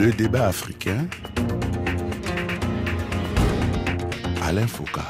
[0.00, 1.06] Le débat africain.
[4.42, 5.02] Alain Foucault.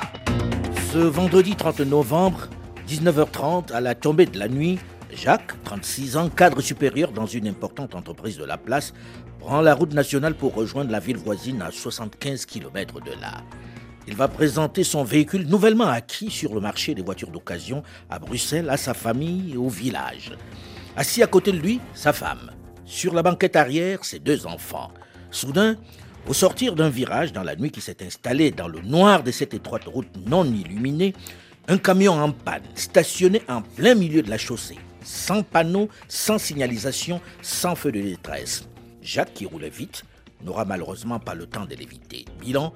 [0.92, 2.48] Ce vendredi 30 novembre,
[2.88, 4.80] 19h30, à la tombée de la nuit,
[5.14, 8.92] Jacques, 36 ans, cadre supérieur dans une importante entreprise de la place,
[9.38, 13.44] prend la route nationale pour rejoindre la ville voisine à 75 km de là.
[14.08, 18.68] Il va présenter son véhicule nouvellement acquis sur le marché des voitures d'occasion à Bruxelles,
[18.68, 20.32] à sa famille et au village.
[20.96, 22.50] Assis à côté de lui, sa femme.
[22.90, 24.90] Sur la banquette arrière, ses deux enfants.
[25.30, 25.76] Soudain,
[26.26, 29.54] au sortir d'un virage dans la nuit qui s'est installé dans le noir de cette
[29.54, 31.14] étroite route non illuminée,
[31.68, 37.20] un camion en panne, stationné en plein milieu de la chaussée, sans panneau, sans signalisation,
[37.42, 38.66] sans feu de détresse.
[39.02, 40.02] Jacques, qui roulait vite,
[40.42, 42.24] n'aura malheureusement pas le temps de l'éviter.
[42.40, 42.74] Bilan,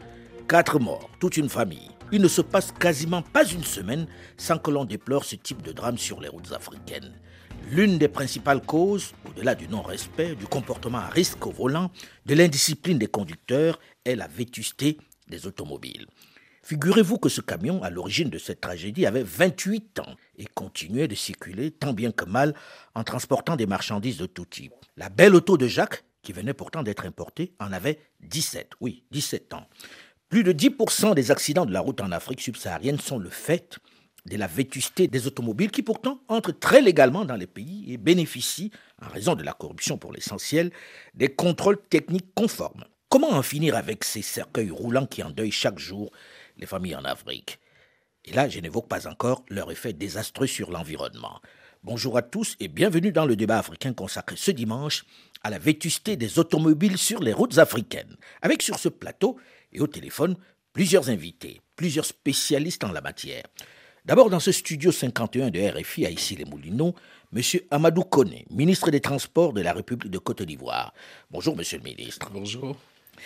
[0.48, 1.90] quatre morts, toute une famille.
[2.12, 5.72] Il ne se passe quasiment pas une semaine sans que l'on déplore ce type de
[5.72, 7.14] drame sur les routes africaines.
[7.70, 11.90] L'une des principales causes, au-delà du non-respect, du comportement à risque au volant,
[12.26, 16.06] de l'indiscipline des conducteurs, est la vétusté des automobiles.
[16.62, 21.14] Figurez-vous que ce camion, à l'origine de cette tragédie, avait 28 ans et continuait de
[21.14, 22.54] circuler tant bien que mal
[22.94, 24.72] en transportant des marchandises de tout type.
[24.96, 29.54] La belle auto de Jacques, qui venait pourtant d'être importée, en avait 17, oui, 17
[29.54, 29.66] ans.
[30.28, 33.78] Plus de 10% des accidents de la route en Afrique subsaharienne sont le fait
[34.26, 38.70] de la vétusté des automobiles qui pourtant entrent très légalement dans les pays et bénéficient,
[39.02, 40.70] en raison de la corruption pour l'essentiel,
[41.14, 42.84] des contrôles techniques conformes.
[43.08, 46.10] Comment en finir avec ces cercueils roulants qui endeuillent chaque jour
[46.56, 47.58] les familles en Afrique?
[48.24, 51.40] Et là, je n'évoque pas encore leur effet désastreux sur l'environnement.
[51.82, 55.04] Bonjour à tous et bienvenue dans le débat africain consacré ce dimanche
[55.42, 58.16] à la vétusté des automobiles sur les routes africaines.
[58.40, 59.38] Avec sur ce plateau
[59.70, 60.36] et au téléphone
[60.72, 63.44] plusieurs invités, plusieurs spécialistes en la matière.
[64.06, 66.94] D'abord, dans ce studio 51 de RFI à Issy-les-Moulineaux,
[67.34, 67.40] M.
[67.70, 70.92] Amadou Kone, ministre des Transports de la République de Côte d'Ivoire.
[71.30, 72.28] Bonjour, Monsieur le ministre.
[72.30, 72.76] Bonjour.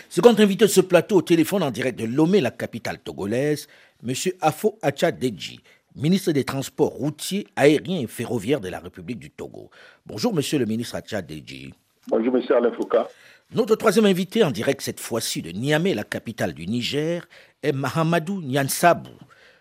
[0.09, 3.67] Second invité de ce plateau au téléphone en direct de Lomé, la capitale togolaise,
[4.07, 4.15] M.
[4.41, 4.79] Afo
[5.21, 5.59] Deji,
[5.97, 9.71] ministre des Transports routiers, aériens et ferroviaires de la République du Togo.
[10.07, 11.75] Bonjour, Monsieur le ministre Deji.
[12.07, 13.09] Bonjour, Monsieur Alain Foucault.
[13.53, 17.27] Notre troisième invité en direct cette fois-ci de Niamey, la capitale du Niger,
[17.65, 19.11] est Mahamadou Nyansabou,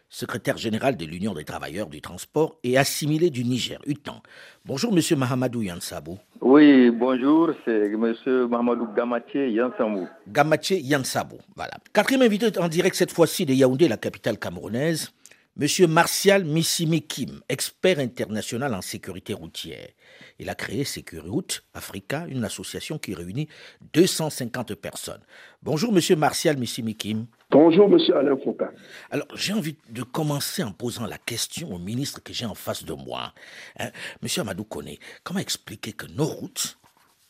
[0.10, 4.22] secrétaire général de l'Union des travailleurs du transport et assimilé du Niger, UTAN.
[4.66, 6.18] Bonjour, monsieur Mahamadou Yansabou.
[6.42, 10.08] Oui, bonjour, c'est monsieur Mahamadou Gamaché Yansabou.
[10.28, 11.74] Gamaché Yansabou, voilà.
[11.94, 15.12] Quatrième invité en direct cette fois-ci de Yaoundé, la capitale camerounaise,
[15.58, 19.88] monsieur Martial Missimi Kim, expert international en sécurité routière.
[20.38, 23.48] Il a créé Sécurité Africa, une association qui réunit
[23.94, 25.22] 250 personnes.
[25.64, 27.26] Bonjour, monsieur Martial Missimi Kim.
[27.50, 28.68] Bonjour, monsieur Alain Foucault.
[29.10, 32.84] Alors, j'ai envie de commencer en posant la question au ministre que j'ai en face
[32.84, 33.34] de moi.
[33.80, 33.90] Hein,
[34.22, 34.92] monsieur Amadou Kone,
[35.24, 36.78] comment expliquer que nos routes,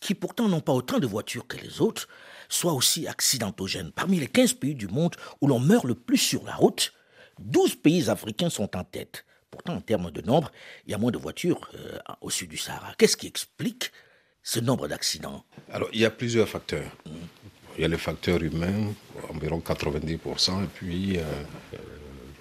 [0.01, 2.09] qui pourtant n'ont pas autant de voitures que les autres,
[2.49, 6.44] soient aussi accidentogènes Parmi les 15 pays du monde où l'on meurt le plus sur
[6.44, 6.94] la route,
[7.40, 9.25] 12 pays africains sont en tête.
[9.50, 10.52] Pourtant, en termes de nombre,
[10.86, 12.94] il y a moins de voitures euh, au sud du Sahara.
[12.98, 13.92] Qu'est-ce qui explique
[14.44, 15.44] ce nombre d'accidents?
[15.72, 16.92] Alors, il y a plusieurs facteurs.
[17.06, 17.12] Mmh.
[17.78, 18.92] Il y a le facteur humain,
[19.30, 21.22] environ 90%, et puis euh,
[21.75, 21.78] euh,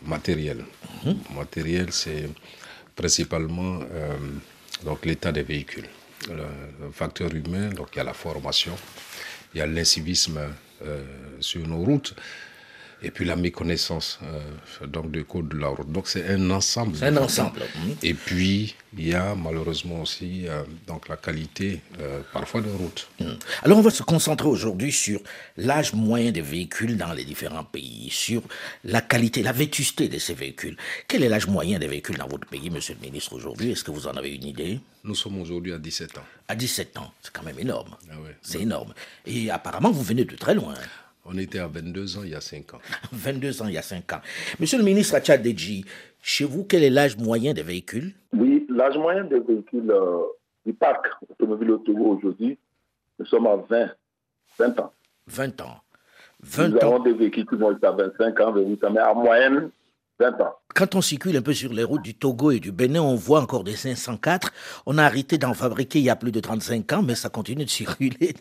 [0.02, 0.64] matériel.
[1.04, 1.18] Mhm.
[1.34, 2.30] Matériel, c'est
[2.94, 4.16] principalement euh,
[4.82, 5.88] donc l'état des véhicules.
[6.28, 8.74] Le, facteur humain, donc il y a la formation,
[9.54, 10.40] il y a l'incivisme
[11.40, 12.14] sur nos routes
[13.02, 15.90] et puis la méconnaissance euh, donc du code de la route.
[15.90, 16.96] Donc c'est un ensemble.
[16.96, 17.60] C'est un ensemble.
[18.02, 23.08] Et puis il y a malheureusement aussi euh, donc la qualité euh, parfois de route.
[23.20, 23.34] Hmm.
[23.62, 25.20] Alors on va se concentrer aujourd'hui sur
[25.56, 28.42] l'âge moyen des véhicules dans les différents pays, sur
[28.84, 30.76] la qualité, la vétusté de ces véhicules.
[31.06, 33.72] Quel est l'âge moyen des véhicules dans votre pays, Monsieur le Ministre, aujourd'hui?
[33.72, 34.80] Est-ce que vous en avez une idée?
[35.04, 36.24] Nous sommes aujourd'hui à 17 ans.
[36.48, 37.96] À 17 ans, c'est quand même énorme.
[38.10, 38.94] Ah c'est énorme.
[39.26, 40.74] Et apparemment vous venez de très loin.
[41.28, 42.78] On était à 22 ans il y a 5 ans.
[43.12, 44.20] 22 ans il y a 5 ans.
[44.60, 45.84] Monsieur le ministre Deji,
[46.22, 48.14] chez vous, quel est l'âge moyen des véhicules?
[48.32, 50.22] Oui, l'âge moyen des véhicules euh,
[50.64, 52.58] du parc automobile au Togo aujourd'hui,
[53.18, 53.90] nous sommes à 20,
[54.58, 54.92] 20 ans.
[55.26, 55.80] 20 ans.
[56.42, 59.14] 20 nous avons des véhicules qui vont être à 25 ans, 28 ans, mais en
[59.14, 59.70] moyenne,
[60.18, 60.54] 20 ans.
[60.74, 63.40] Quand on circule un peu sur les routes du Togo et du Bénin, on voit
[63.40, 64.52] encore des 504.
[64.86, 67.64] On a arrêté d'en fabriquer il y a plus de 35 ans, mais ça continue
[67.64, 68.34] de circuler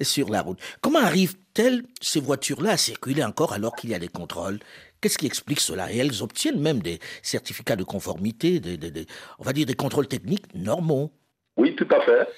[0.00, 0.58] sur la route.
[0.80, 4.58] Comment arrivent-elles, ces voitures-là, à circuler encore alors qu'il y a des contrôles?
[5.00, 5.92] Qu'est-ce qui explique cela?
[5.92, 9.06] Et elles obtiennent même des certificats de conformité, des,
[9.38, 11.10] on va dire des contrôles techniques normaux.
[11.56, 12.28] Oui, tout à fait.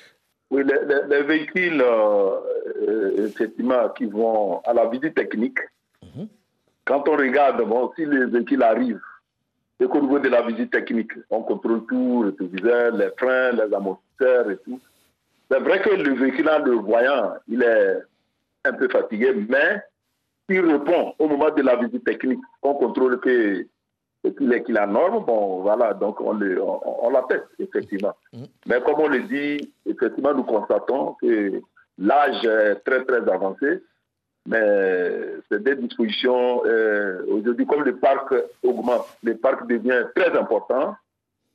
[0.50, 0.62] Oui,
[1.08, 2.36] les, véhicules, euh,
[2.88, 5.58] euh, effectivement, qui vont à la visite technique.
[7.04, 9.00] Quand on regarde, bon, si les véhicules arrivent
[9.80, 13.74] et qu'au niveau de la visite technique, on contrôle tout, le téléviseur, les freins, les
[13.74, 14.78] amortisseurs et tout.
[15.50, 17.98] C'est vrai que le véhicule, en le voyant, il est
[18.64, 19.82] un peu fatigué, mais
[20.48, 23.66] il répond au moment de la visite technique, on contrôle que
[24.36, 28.14] qu'il est, qu'il a norme, bon, voilà, donc on, le, on, l'atteste, effectivement.
[28.34, 28.44] Mm.
[28.66, 31.62] Mais comme on le dit, effectivement, nous constatons que
[31.96, 33.80] l'âge est très, très avancé,
[34.46, 35.10] mais
[35.50, 40.94] c'est des dispositions, euh, aujourd'hui, comme le parc augmente, le parc devient très important,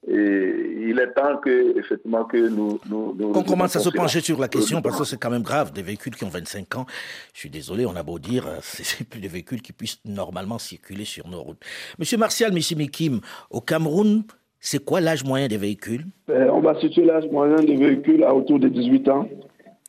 [0.07, 2.79] et il est temps que, effectivement, que nous.
[2.87, 5.73] nous, nous commence à se pencher sur la question parce que c'est quand même grave.
[5.73, 6.85] Des véhicules qui ont 25 ans,
[7.33, 10.59] je suis désolé, on a beau dire, euh, c'est plus des véhicules qui puissent normalement
[10.59, 11.57] circuler sur nos routes.
[11.97, 14.23] Monsieur Martial Missimikim, au Cameroun,
[14.59, 16.05] c'est quoi l'âge moyen des véhicules?
[16.27, 19.27] Ben, On va situer l'âge moyen des véhicules à autour de 18 ans.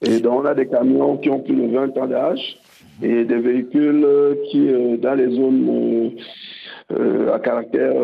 [0.03, 2.59] Et donc, on a des camions qui ont plus de 20 ans d'âge
[3.03, 6.13] et des véhicules euh, qui, euh, dans les zones
[7.33, 7.95] à caractère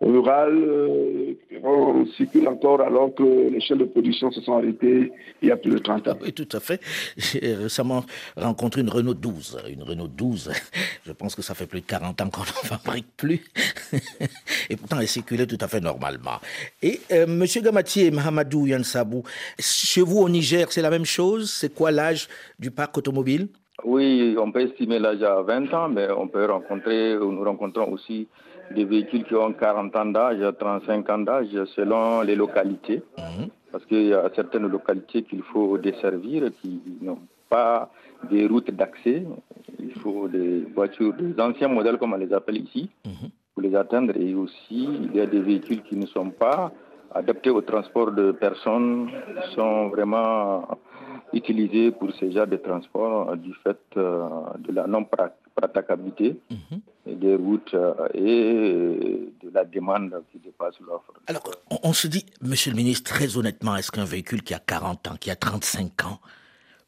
[0.00, 5.48] rural euh, on circule encore alors que les chaînes de production se sont arrêtées il
[5.48, 6.18] y a plus de 30 ans.
[6.20, 6.80] Oui, tout à fait.
[7.16, 8.04] J'ai récemment
[8.36, 9.58] rencontré une Renault 12.
[9.70, 10.52] Une Renault 12,
[11.06, 13.42] je pense que ça fait plus de 40 ans qu'on n'en fabrique plus.
[14.70, 16.38] Et pourtant, elle circulait tout à fait normalement.
[16.82, 19.22] Et euh, Monsieur Gamati et Mahamadou Yansabou,
[19.58, 21.50] chez vous au Niger, c'est la même chose?
[21.50, 22.28] C'est quoi l'âge
[22.58, 23.48] du parc automobile?
[23.82, 28.28] Oui, on peut estimer l'âge à 20 ans, mais on peut rencontrer, nous rencontrons aussi
[28.70, 33.02] des véhicules qui ont 40 ans d'âge, 35 ans d'âge, selon les localités.
[33.18, 33.48] Mhm.
[33.72, 37.18] Parce qu'il y a certaines localités qu'il faut desservir, qui n'ont
[37.48, 37.90] pas
[38.30, 39.24] des routes d'accès.
[39.80, 43.30] Il faut des voitures, des anciens modèles, comme on les appelle ici, mhm.
[43.52, 44.16] pour les atteindre.
[44.16, 46.72] Et aussi, il y a des véhicules qui ne sont pas
[47.12, 50.66] adaptés au transport de personnes, qui sont vraiment
[51.32, 54.28] utilisés pour ces genres de transport du fait euh,
[54.58, 56.38] de la non-praticabilité.
[56.50, 61.12] Mhm des routes euh, et de la demande qui dépasse l'offre.
[61.26, 61.42] Alors,
[61.82, 65.16] on, se dit, monsieur le ministre, très honnêtement, est-ce qu'un véhicule qui a 40 ans,
[65.18, 66.20] qui a 35 ans,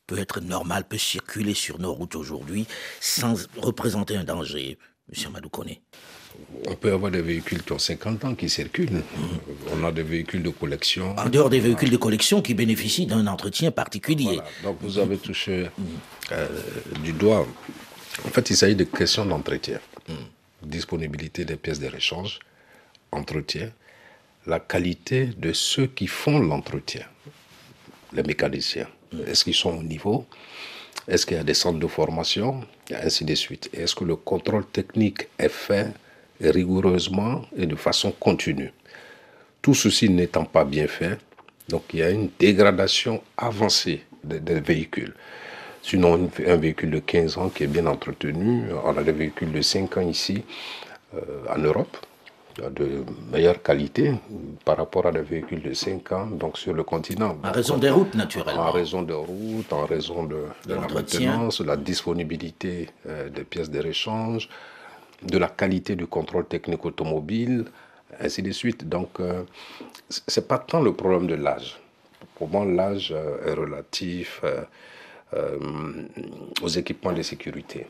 [0.06, 2.66] peut être normal, peut circuler sur nos routes aujourd'hui
[3.00, 4.78] sans représenter un danger,
[5.08, 5.74] monsieur Madoukone
[6.68, 9.02] on peut avoir des véhicules qui ont 50 ans qui circulent.
[9.72, 11.14] On a des véhicules de collection.
[11.16, 14.40] En dehors des véhicules de collection qui bénéficient d'un entretien particulier.
[14.62, 15.68] Donc vous avez touché
[16.32, 16.48] euh,
[17.02, 17.46] du doigt.
[18.24, 19.78] En fait, il s'agit de questions d'entretien.
[20.08, 20.14] Hmm.
[20.62, 22.38] disponibilité des pièces de rechange,
[23.10, 23.72] entretien,
[24.46, 27.04] la qualité de ceux qui font l'entretien,
[28.12, 28.88] les mécaniciens.
[29.12, 29.22] Hmm.
[29.26, 30.26] Est-ce qu'ils sont au niveau?
[31.08, 32.64] Est-ce qu'il y a des centres de formation?
[32.90, 33.68] Et ainsi de suite.
[33.72, 35.92] Est-ce que le contrôle technique est fait
[36.40, 38.72] rigoureusement et de façon continue
[39.62, 41.18] Tout ceci n'étant pas bien fait,
[41.68, 45.14] donc il y a une dégradation avancée des véhicules.
[45.82, 49.62] Sinon, un véhicule de 15 ans qui est bien entretenu, on a des véhicules de
[49.62, 50.42] 5 ans ici,
[51.14, 51.20] euh,
[51.54, 51.96] en Europe,
[52.58, 54.14] de meilleure qualité
[54.64, 57.36] par rapport à des véhicules de 5 ans, donc sur le continent.
[57.44, 58.62] En raison des routes, naturellement.
[58.62, 63.44] En raison des routes, en raison de, de la maintenance, de la disponibilité euh, des
[63.44, 64.48] pièces de rechange,
[65.22, 67.64] de la qualité du contrôle technique automobile,
[68.20, 68.88] ainsi de suite.
[68.88, 69.42] Donc, euh,
[70.08, 71.78] ce c'est pas tant le problème de l'âge.
[72.36, 74.42] Pour moi, l'âge est relatif.
[75.34, 76.06] Euh,
[76.62, 77.88] aux équipements de sécurité.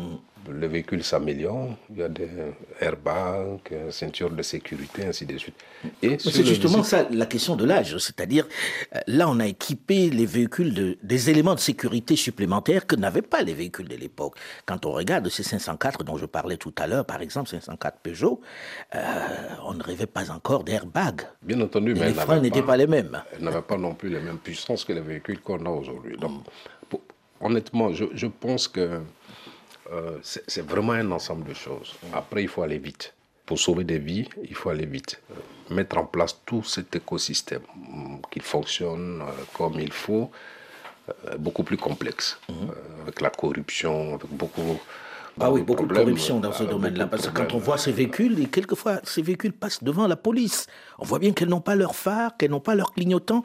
[0.00, 0.16] Mm.
[0.48, 2.28] Le véhicule s'améliore, il y a des
[2.80, 5.54] airbags, ceintures de sécurité, ainsi de suite.
[6.02, 8.46] c'est justement ça la question de l'âge, c'est-à-dire
[8.96, 13.20] euh, là on a équipé les véhicules de, des éléments de sécurité supplémentaires que n'avaient
[13.20, 14.36] pas les véhicules de l'époque.
[14.64, 18.40] Quand on regarde ces 504 dont je parlais tout à l'heure, par exemple 504 Peugeot,
[18.94, 18.98] euh,
[19.66, 21.22] on ne rêvait pas encore d'airbags.
[21.42, 23.22] Bien entendu, mais les freins n'étaient pas, les mêmes.
[23.36, 26.16] Elles n'avaient pas non plus les mêmes puissances que les véhicules qu'on a aujourd'hui.
[26.16, 26.44] Donc,
[27.40, 29.00] honnêtement, je, je pense que
[29.92, 31.94] euh, c'est vraiment un ensemble de choses.
[32.12, 33.12] Après, il faut aller vite.
[33.46, 35.20] Pour sauver des vies, il faut aller vite.
[35.32, 40.30] Euh, mettre en place tout cet écosystème, mm, qu'il fonctionne euh, comme il faut,
[41.40, 42.38] beaucoup plus complexe.
[42.48, 42.70] Mhm.
[43.02, 44.78] avec la corruption, avec beaucoup.
[45.40, 47.08] Ah oui, beaucoup de corruption dans ce domaine-là.
[47.08, 50.68] Parce que quand on voit ces véhicules, et quelquefois ces véhicules passent devant la police.
[51.00, 53.42] On voit bien qu'elles n'ont pas leur phare, qu'elles n'ont pas leur clignotant.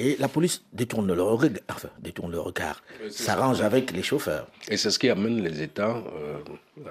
[0.00, 4.46] Et la police détourne le regard, enfin, détourne le regard, s'arrange avec les chauffeurs.
[4.70, 6.38] Et c'est ce qui amène les États euh,
[6.86, 6.90] euh,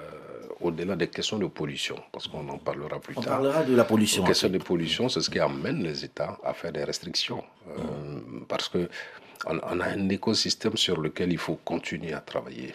[0.60, 3.24] au-delà des questions de pollution, parce qu'on en parlera plus tard.
[3.26, 4.22] On parlera de la pollution.
[4.22, 7.80] Les questions de pollution, c'est ce qui amène les États à faire des restrictions, euh,
[8.46, 8.88] parce que
[9.46, 12.74] on, a un écosystème sur lequel il faut continuer à travailler.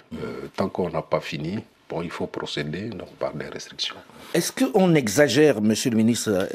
[0.57, 3.95] tant qu'on n'a pas fini, Bon, il faut procéder donc, par des restrictions.
[4.33, 6.49] Est-ce qu'on exagère, Monsieur le ministre,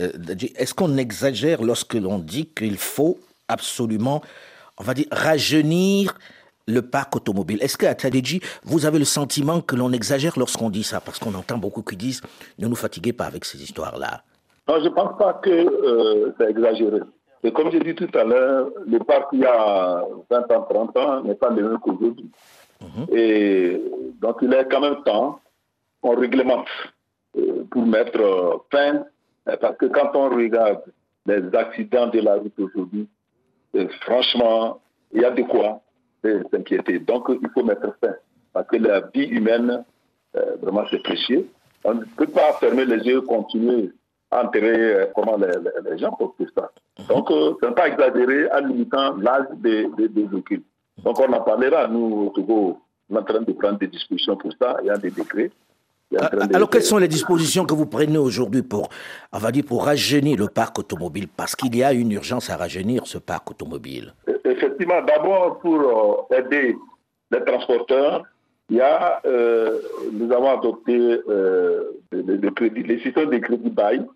[0.57, 4.23] est-ce qu'on exagère lorsque l'on dit qu'il faut absolument,
[4.79, 6.15] on va dire, rajeunir
[6.67, 7.59] le parc automobile.
[7.63, 11.01] Est-ce qu'à Tadedji, vous avez le sentiment que l'on exagère lorsqu'on dit ça?
[11.01, 12.23] Parce qu'on entend beaucoup qui disent
[12.59, 14.23] ne nous fatiguez pas avec ces histoires-là.
[14.69, 17.01] Non, je ne pense pas que euh, c'est exagéré.
[17.43, 20.97] Et comme j'ai dit tout à l'heure, le parc il y a 20 ans, 30
[20.97, 22.31] ans n'est pas le même qu'aujourd'hui.
[22.81, 23.07] Mhm.
[23.17, 23.83] Et
[24.21, 25.41] donc il est quand même temps
[26.03, 26.69] qu'on réglemente
[27.37, 29.05] euh, pour mettre fin,
[29.45, 30.83] parce que quand on regarde
[31.27, 33.09] les accidents de la route aujourd'hui,
[34.03, 34.81] franchement,
[35.13, 35.81] il y a de quoi
[36.23, 36.99] s'inquiéter.
[36.99, 38.15] Donc il faut mettre fin,
[38.53, 39.85] parce que la vie humaine,
[40.61, 41.49] vraiment c'est précieux.
[41.85, 43.91] On ne peut pas fermer les yeux, continuer
[44.31, 46.71] enterrer euh, comment les, gens pour ça.
[47.09, 50.63] Donc, euh, n'est pas exagéré en limitant l'âge des, véhicules.
[51.03, 54.37] Donc, on en parlera, nous, au Togo, on est en train de prendre des dispositions
[54.37, 55.51] pour ça, il y a des décrets.
[56.19, 58.89] Ah, alors, quelles sont les dispositions que vous prenez aujourd'hui pour,
[59.33, 61.29] on va dire, pour rajeunir le parc automobile?
[61.37, 64.13] Parce qu'il y a une urgence à rajeunir ce parc automobile.
[64.29, 66.77] E, effectivement, d'abord pour euh, aider
[67.31, 68.25] les transporteurs,
[68.69, 69.21] il y a,
[70.13, 71.19] nous avons adopté
[72.13, 74.07] les systèmes de crédit bail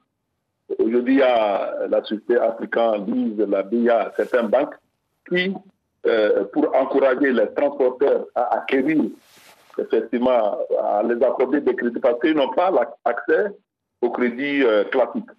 [0.78, 4.74] Aujourd'hui, il y a la société africaine, Lise, la BIA, certaines banques
[5.28, 5.54] qui,
[6.06, 9.02] euh, pour encourager les transporteurs à acquérir,
[9.78, 12.72] effectivement, à les accorder des crédits parce qu'ils n'ont pas
[13.04, 13.46] accès
[14.00, 15.30] au crédit euh, classique.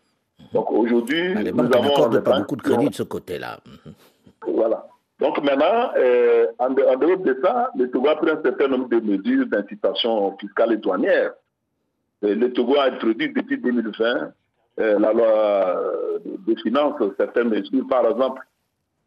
[0.53, 2.21] Donc aujourd'hui, ah, nous avons.
[2.21, 3.59] pas beaucoup de crédit de ce côté-là.
[4.47, 4.87] Voilà.
[5.19, 8.99] Donc maintenant, euh, en, dehors de ça, le Togo a pris un certain nombre de
[8.99, 11.31] mesures d'incitation fiscale et douanière.
[12.21, 14.31] le Togo a introduit depuis 2020
[14.77, 17.87] euh, la loi euh, des finances certaines mesures.
[17.87, 18.41] Par exemple,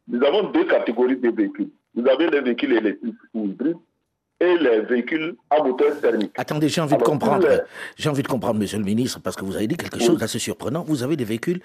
[0.09, 1.69] nous avons deux catégories de véhicules.
[1.95, 3.77] Vous avez les véhicules électriques ou hybrides
[4.41, 6.33] et les véhicules à moteur thermique.
[6.37, 7.47] Attendez, j'ai envie de comprendre.
[7.97, 10.39] J'ai envie de comprendre, Monsieur le Ministre, parce que vous avez dit quelque chose d'assez
[10.39, 10.85] surprenant.
[10.87, 11.61] Vous avez des véhicules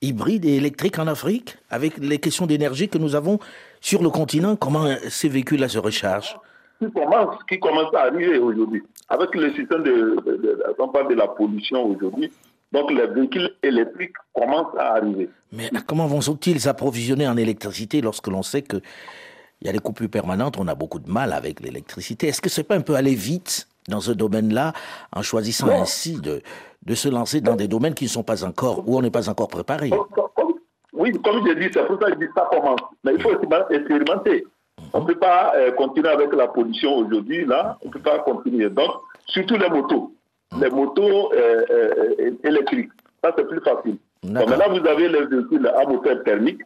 [0.00, 3.38] hybrides et électriques en Afrique, avec les questions d'énergie que nous avons
[3.80, 4.54] sur le continent.
[4.54, 6.38] Comment ces véhicules-là se rechargent?
[6.80, 8.82] Qui commence, qui commence à arriver aujourd'hui.
[9.08, 12.30] Avec le système de, de, de, de la pollution aujourd'hui,
[12.72, 15.30] donc les véhicules électriques commencent à arriver.
[15.52, 18.62] Mais comment vont-ils s'approvisionner en électricité lorsque l'on sait
[19.64, 22.50] qu'il y a des coupures permanentes, on a beaucoup de mal avec l'électricité Est-ce que
[22.50, 24.74] ce n'est pas un peu aller vite dans ce domaine-là
[25.10, 26.42] en choisissant ainsi de,
[26.84, 29.30] de se lancer dans des domaines qui ne sont pas encore, où on n'est pas
[29.30, 29.90] encore préparé?
[30.92, 32.80] Oui, comme je dis, c'est pour ça que je dis ça commence.
[33.04, 33.30] Mais il faut
[33.70, 34.44] expérimenter.
[34.92, 38.18] On ne peut pas euh, continuer avec la pollution aujourd'hui, là, on ne peut pas
[38.18, 38.68] continuer.
[38.68, 38.90] Donc,
[39.26, 40.12] surtout les motos
[40.60, 42.90] les motos euh, euh, électriques.
[43.22, 43.96] Ça, c'est plus facile.
[44.22, 46.60] maintenant, vous avez les véhicules à moteur thermique.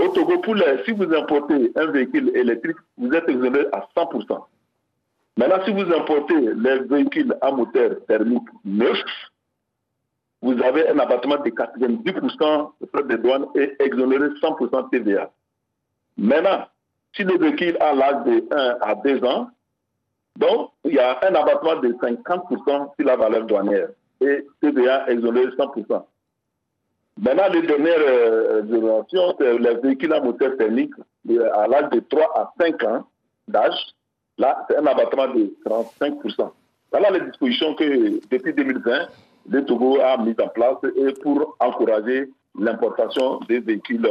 [0.00, 0.40] Au Togo,
[0.86, 4.46] si vous importez un véhicule électrique, vous êtes exonéré à 100%.
[5.36, 9.04] Maintenant, si vous importez les véhicules à moteur thermique neufs,
[10.40, 15.30] vous avez un abattement de 90% de frais de douane et exonéré 100% TVA.
[16.16, 16.66] Maintenant,
[17.14, 19.50] si le véhicule a l'âge de 1 à 2 ans,
[20.36, 23.88] donc, il y a un abattement de 50% sur la valeur douanière
[24.22, 26.04] et TVA exonéré 100%.
[27.18, 30.92] Maintenant, les dernières euh, générations, c'est les véhicules à moteur thermique
[31.54, 33.04] à l'âge de 3 à 5 ans
[33.48, 33.94] d'âge.
[34.38, 36.50] Là, c'est un abattement de 35%.
[36.90, 39.08] Voilà les dispositions que, depuis 2020,
[39.50, 40.76] le Togo a mises en place
[41.22, 44.08] pour encourager l'importation des véhicules,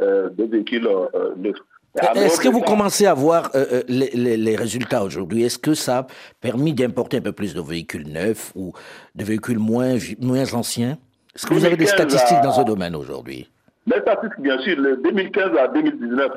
[0.00, 5.42] euh, des véhicules euh, est-ce que vous commencez à voir euh, euh, les, résultats aujourd'hui?
[5.42, 6.06] Est-ce que ça a
[6.40, 8.72] permis d'importer un peu plus de véhicules neufs ou
[9.14, 10.98] de véhicules moins, moins anciens?
[11.34, 13.48] Est-ce que vous avez des statistiques dans ce domaine aujourd'hui?
[13.86, 14.76] Les statistiques, bien sûr.
[14.76, 16.32] De 2015 à 2019,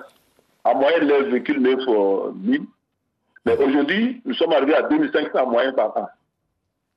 [0.65, 1.87] en moyenne, les véhicules neufs,
[2.35, 2.61] 1000.
[3.45, 6.07] Mais aujourd'hui, nous sommes arrivés à 2500 en moyenne par an.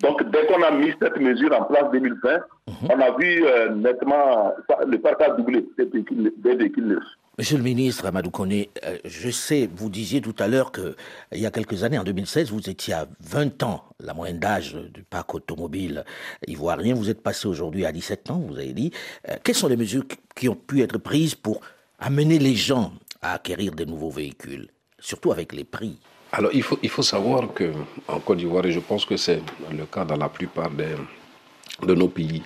[0.01, 2.75] Donc, dès qu'on a mis cette mesure en place 2020, mhm.
[2.91, 4.53] on a vu euh, nettement
[4.87, 7.03] le parc a doublé des véhicules neufs.
[7.39, 10.95] Monsieur le ministre Amadou Kone, euh, je sais, vous disiez tout à l'heure qu'il
[11.33, 15.03] y a quelques années, en 2016, vous étiez à 20 ans, la moyenne d'âge du
[15.03, 16.07] parc automobile
[16.47, 16.95] ivoirien.
[16.95, 18.91] Vous êtes passé aujourd'hui à 17 ans, vous avez dit.
[19.29, 21.61] Euh, quelles sont les mesures qui ont pu être prises pour
[21.99, 25.99] amener les gens à acquérir des nouveaux véhicules, surtout avec les prix?
[26.33, 30.17] Alors, il faut, savoir qu'en Côte d'Ivoire, et je pense que c'est le cas dans
[30.17, 32.43] la plupart de nos pays,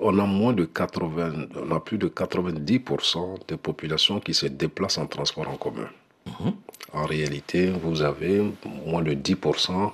[0.00, 4.98] on a moins de 80, on a plus de 90% des populations qui se déplacent
[4.98, 5.88] en transport en commun.
[6.26, 6.52] Mhm.
[6.92, 8.42] En réalité, vous avez
[8.86, 9.92] moins de 10%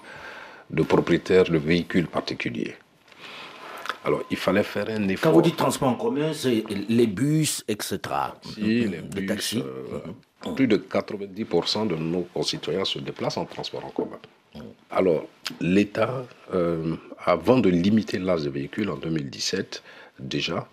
[0.71, 2.77] de propriétaires de véhicules particuliers.
[4.05, 5.31] Alors, il fallait faire un effort.
[5.31, 7.99] Quand vous dites transport en commun, c'est les bus, etc.
[8.43, 9.63] Si, les, bus, taxis.
[9.65, 14.19] Euh, plus de 90% de nos concitoyens se déplacent en transport en commun.
[14.91, 15.27] Alors,
[15.61, 19.83] l'État, euh, avant de limiter l'âge des véhicules en 2017,
[20.19, 20.69] déjà,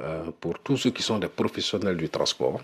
[0.00, 2.60] euh, pour tous ceux qui sont des professionnels du transport,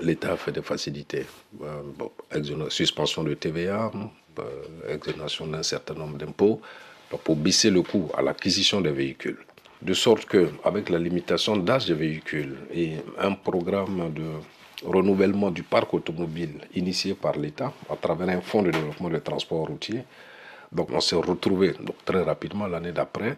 [0.00, 1.26] l'État a fait des facilités.
[1.62, 3.92] Euh, suspension de TVA,
[4.88, 6.60] exonération d'un certain nombre d'impôts,
[7.24, 9.38] pour baisser le coût à l'acquisition des véhicules.
[9.82, 14.24] De sorte que, avec la limitation d'âge des véhicules et un programme de
[14.84, 19.66] renouvellement du parc automobile initié par l'État à travers un fonds de développement des transports
[19.66, 20.04] routiers,
[20.70, 23.36] donc on s'est retrouvé donc, très rapidement l'année d'après,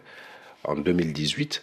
[0.63, 1.61] en 2018,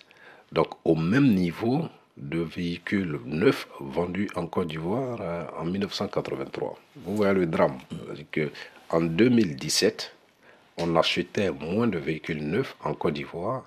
[0.52, 6.78] donc au même niveau de véhicules neufs vendus en Côte d'Ivoire euh, en 1983.
[6.96, 7.78] Vous voyez le drame.
[8.30, 8.50] Que
[8.90, 10.14] en 2017,
[10.78, 13.64] on achetait moins de véhicules neufs en Côte d'Ivoire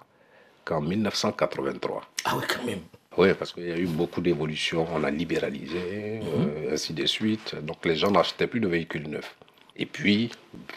[0.63, 2.03] qu'en 1983.
[2.25, 2.81] Ah oui, quand même.
[3.17, 7.55] Oui, parce qu'il y a eu beaucoup d'évolutions, on a libéralisé, euh, ainsi de suite.
[7.55, 9.35] Donc les gens n'achetaient plus de véhicules neufs.
[9.77, 10.31] Et puis,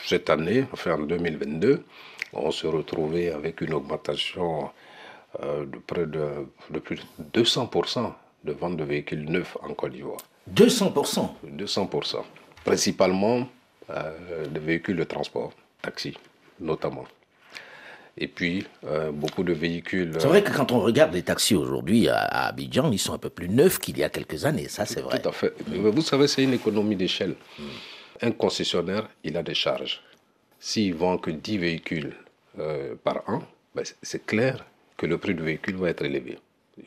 [0.05, 1.85] cette année, enfin en 2022,
[2.33, 4.71] on se retrouvait avec une augmentation
[5.41, 8.13] euh, de près de, de, plus de 200%
[8.45, 10.21] de vente de véhicules neufs en Côte d'Ivoire.
[10.55, 12.17] 200% 200%.
[12.65, 13.49] Principalement
[13.91, 15.53] euh, de véhicules de transport,
[15.83, 16.15] taxis
[16.61, 17.05] notamment.
[18.21, 20.13] Et puis, euh, beaucoup de véhicules.
[20.19, 23.31] C'est vrai que quand on regarde les taxis aujourd'hui à, Abidjan, ils sont un peu
[23.31, 25.21] plus neufs qu'il y a quelques années, ça c'est vrai.
[25.21, 25.55] Tout à fait.
[25.69, 27.37] Vous savez, c'est une économie d'échelle.
[28.21, 30.03] Un concessionnaire, il a des charges.
[30.59, 32.17] S'il vend que 10 véhicules
[33.05, 33.43] par an,
[33.77, 34.65] ben, c'est clair
[34.97, 36.39] que le prix du véhicule va être élevé.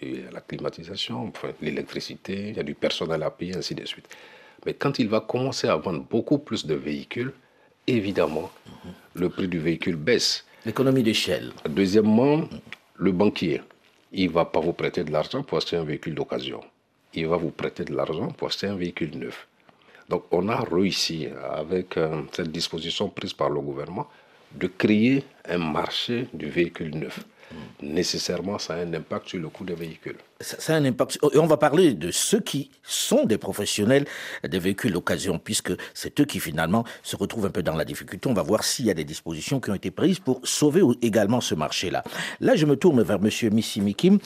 [0.02, 3.86] Il y a la climatisation, l'électricité, il y a du personnel à payer, ainsi de
[3.86, 4.08] suite.
[4.66, 7.32] Mais quand il va commencer à vendre beaucoup plus de véhicules,
[7.88, 8.52] évidemment,
[9.16, 10.46] le prix du véhicule baisse.
[10.64, 11.54] L'économie d'échelle.
[11.68, 12.48] Deuxièmement,
[12.96, 13.62] le banquier,
[14.12, 16.62] il ne va pas vous prêter de l'argent pour acheter un véhicule d'occasion.
[17.16, 19.48] Il va vous prêter de l'argent pour acheter un véhicule neuf.
[20.08, 24.08] Donc on a réussi, avec euh, cette disposition prise par le gouvernement,
[24.52, 27.22] de créer un marché du véhicule neuf
[27.82, 30.18] nécessairement, ça a un impact sur le coût des véhicules.
[30.40, 31.20] Ça, a un impact.
[31.34, 34.06] Et on va parler de ceux qui sont des professionnels
[34.48, 38.30] des véhicules d'occasion, puisque c'est eux qui finalement se retrouvent un peu dans la difficulté.
[38.30, 41.42] On va voir s'il y a des dispositions qui ont été prises pour sauver également
[41.42, 42.04] ce marché-là.
[42.40, 44.20] Là, je me tourne vers Monsieur Missimikim.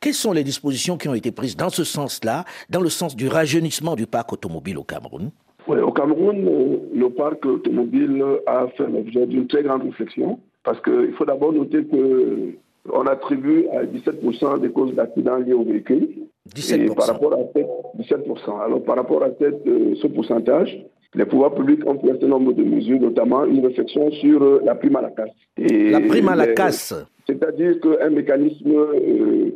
[0.00, 3.28] Quelles sont les dispositions qui ont été prises dans ce sens-là, dans le sens du
[3.28, 5.30] rajeunissement du parc automobile au Cameroun?
[5.68, 11.12] Oui, au Cameroun, le parc automobile a fait l'objet d'une très grande réflexion, parce qu'il
[11.18, 12.54] faut d'abord noter que
[12.88, 16.08] on attribue à 17% des causes d'accidents liés au véhicule.
[16.54, 16.94] 17%.
[16.94, 18.64] par rapport à 17%.
[18.64, 22.52] Alors, par rapport à euh, ce pourcentage, les pouvoirs publics ont pris un certain nombre
[22.52, 25.30] de mesures, notamment une réflexion sur euh, la prime à la casse.
[25.58, 26.94] la prime à la casse
[27.26, 29.50] C'est-à-dire qu'un mécanisme euh,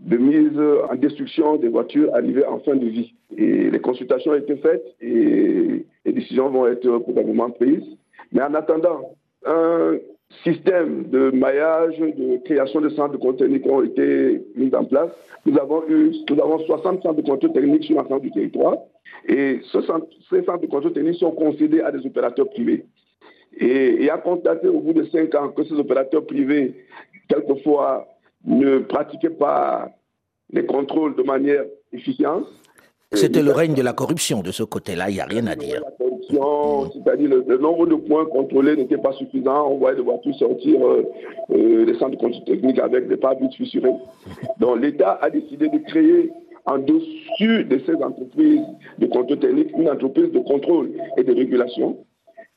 [0.00, 0.58] de mise
[0.90, 3.14] en destruction des voitures arrivait en fin de vie.
[3.36, 7.84] Et les consultations ont été faites et les décisions vont être probablement prises.
[8.32, 9.96] Mais en attendant, un
[10.44, 15.10] système de maillage, de création de centres de contenus qui ont été mis en place.
[15.46, 18.76] Nous avons eu, nous avons 60 centres de contrôle techniques sur l'ensemble du territoire.
[19.26, 22.84] Et ce ces centres de contrôle technique sont concédés à des opérateurs privés.
[23.56, 26.74] Et, et à constater au bout de cinq ans que ces opérateurs privés,
[27.28, 28.06] quelquefois,
[28.44, 29.90] ne pratiquaient pas
[30.52, 32.46] les contrôles de manière efficiente,
[33.12, 35.80] c'était le règne de la corruption de ce côté-là, il n'y a rien à dire.
[35.82, 39.70] La corruption, c'est-à-dire le, nombre de points contrôlés n'était pas suffisant.
[39.72, 41.04] On voyait des voitures sortir euh,
[41.50, 43.94] euh, des centres de contrôle technique avec des pare-brises fissurés.
[44.60, 46.30] Donc l'État a décidé de créer
[46.66, 48.62] en dessus de ces entreprises
[48.98, 51.96] de contrôle technique une entreprise de contrôle et de régulation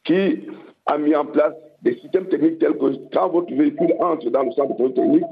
[0.03, 0.39] qui
[0.87, 4.51] a mis en place des systèmes techniques tels que quand votre véhicule entre dans le
[4.51, 5.23] centre de contrôle technique,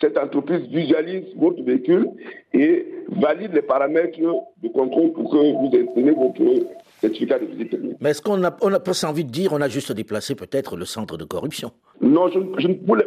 [0.00, 2.08] cette entreprise visualise votre véhicule
[2.52, 4.18] et valide les paramètres
[4.62, 6.42] de contrôle pour que vous obteniez votre
[7.02, 7.96] certificat de visite technique.
[8.00, 10.76] Mais est-ce qu'on a, on a pas envie de dire on a juste déplacé peut-être
[10.76, 11.72] le centre de corruption?
[12.00, 12.38] Non, je,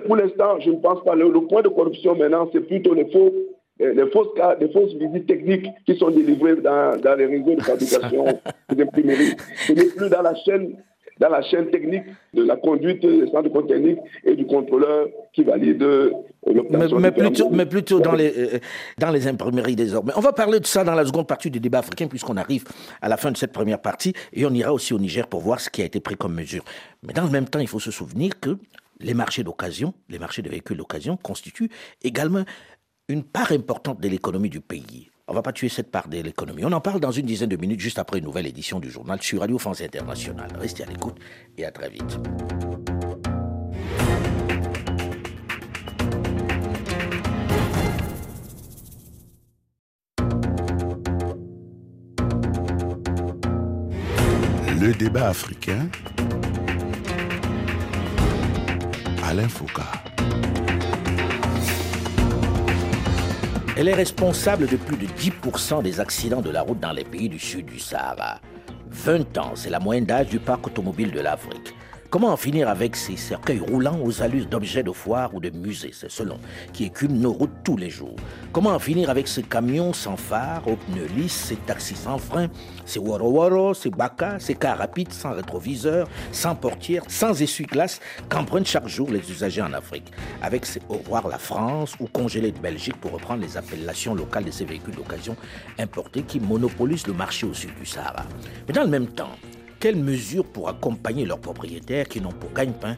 [0.07, 1.15] pour l'instant, je ne pense pas.
[1.15, 3.33] Le, point de corruption maintenant, c'est plutôt les faux
[3.79, 4.29] les fausses,
[4.61, 8.25] les fausses visites techniques qui sont délivrées dans, dans les réseaux de fabrication
[8.69, 9.35] des imprimeries.
[9.67, 10.77] Ce n'est plus dans la chaîne
[11.19, 15.07] dans la chaîne technique de la conduite des centres de compte technique et du contrôleur
[15.33, 16.11] qui valide euh,
[16.45, 16.99] l'opération.
[16.99, 18.59] Mais, plutôt, mais plutôt dans les, euh,
[18.97, 20.13] dans les imprimeries désormais.
[20.15, 22.65] On va parler de ça dans la seconde partie du débat africain puisqu'on arrive
[23.01, 25.59] à la fin de cette première partie et on ira aussi au Niger pour voir
[25.61, 26.63] ce qui a été pris comme mesure.
[27.03, 28.57] Mais dans le même temps, il faut se souvenir que
[28.99, 31.69] les marchés d'occasion, les marchés de véhicules d'occasion constituent
[32.03, 32.43] également
[33.07, 35.09] une part importante de l'économie du pays.
[35.27, 36.63] On ne va pas tuer cette part de l'économie.
[36.65, 39.19] On en parle dans une dizaine de minutes, juste après une nouvelle édition du journal
[39.23, 40.51] sur Radio France Internationale.
[40.59, 41.17] Restez à l'écoute
[41.57, 42.19] et à très vite.
[54.79, 55.89] Le débat africain.
[59.23, 60.14] Alain Foucault.
[63.77, 67.27] Elle est responsable de plus de 10% des accidents de la route dans les pays
[67.27, 68.39] du sud du Sahara.
[68.89, 71.74] 20 ans, c'est la moyenne d'âge du parc automobile de l'Afrique.
[72.15, 75.91] Comment en finir avec ces cercueils roulants aux allures d'objets de foire ou de musées,
[75.91, 76.39] c'est selon,
[76.71, 78.15] qui écument nos routes tous les jours?
[78.53, 82.47] Comment en finir avec ces camions sans phare, aux pneus lisses, ces taxis sans frein,
[82.85, 87.99] ces woro-woro, ces baka, ces cars rapides sans rétroviseur, sans portière, sans essuie-glace
[88.29, 90.09] qu'empruntent chaque jour les usagers en Afrique?
[90.41, 94.45] Avec ces au revoir la France ou congelés de Belgique pour reprendre les appellations locales
[94.45, 95.35] de ces véhicules d'occasion
[95.77, 98.23] importés qui monopolisent le marché au sud du Sahara.
[98.69, 99.31] Mais dans le même temps,
[99.79, 102.97] quelles mesures pour accompagner leurs propriétaires qui n'ont pour gagne-pain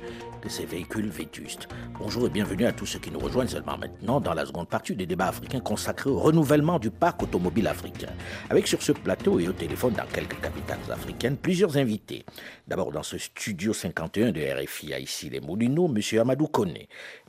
[0.49, 1.67] ces véhicules vétustes.
[1.99, 4.95] Bonjour et bienvenue à tous ceux qui nous rejoignent seulement maintenant dans la seconde partie
[4.95, 8.11] des débats africains consacrés au renouvellement du parc automobile africain.
[8.49, 12.25] Avec sur ce plateau et au téléphone dans quelques capitales africaines plusieurs invités.
[12.67, 16.19] D'abord dans ce studio 51 de RFI à ici les Moulineaux, M.
[16.19, 16.77] Amadou Kone,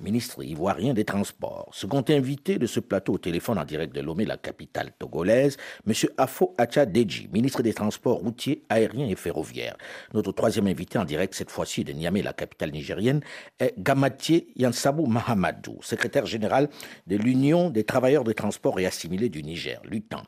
[0.00, 1.68] ministre ivoirien des Transports.
[1.72, 5.94] Second invité de ce plateau au téléphone en direct de Lomé, la capitale togolaise, M.
[6.16, 9.76] Afo Acha Deji, ministre des Transports routiers, aériens et ferroviaires.
[10.14, 13.07] Notre troisième invité en direct cette fois-ci de Niamey, la capitale nigérienne
[13.58, 16.68] est Gamatier Yansabou Mahamadou, secrétaire général
[17.06, 20.22] de l'Union des travailleurs de transport et assimilés du Niger, l'UTAN.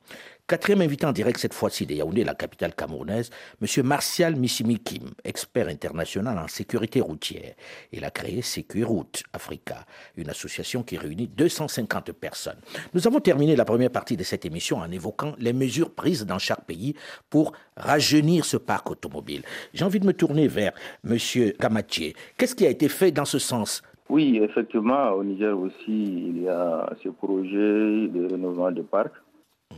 [0.51, 3.31] Quatrième invité en direct cette fois-ci de Yaoundé, la capitale camerounaise,
[3.63, 3.87] M.
[3.87, 7.55] Martial Missimikim, expert international en sécurité routière.
[7.93, 9.85] Il a créé Sécuroute Africa,
[10.17, 12.59] une association qui réunit 250 personnes.
[12.95, 16.41] Nous avons terminé la première partie de cette émission en évoquant les mesures prises dans
[16.41, 16.95] chaque pays
[17.31, 19.43] pour rajeunir ce parc automobile.
[19.73, 20.73] J'ai envie de me tourner vers
[21.09, 21.17] M.
[21.61, 22.17] Gamatier.
[22.37, 23.85] Qu'est-ce qui a été fait dans ce sens?
[24.09, 29.13] Oui, effectivement, au Niger aussi, il y a ce projet de renouvellement de parc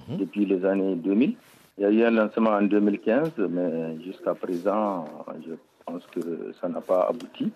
[0.09, 0.17] Mhm.
[0.19, 1.35] depuis les années 2000.
[1.79, 5.05] Il y a eu un lancement en 2015, mais jusqu'à présent,
[5.47, 5.55] je
[5.87, 7.51] pense que ça n'a pas abouti.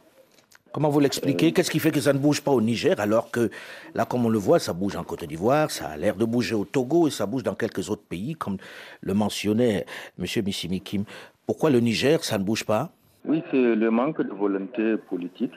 [0.72, 1.52] Comment vous l'expliquez?
[1.52, 3.50] Qu'est-ce qui fait que ça ne bouge pas au Niger alors que
[3.94, 6.54] là, comme on le voit, ça bouge en Côte d'Ivoire, ça a l'air de bouger
[6.54, 8.56] au Togo et ça bouge dans quelques autres pays, comme
[9.00, 9.86] le mentionnait
[10.18, 10.24] M.
[10.44, 11.04] Missimikim.
[11.46, 12.90] Pourquoi le Niger, ça ne bouge pas?
[13.24, 15.52] Oui, c'est le manque de volonté politique.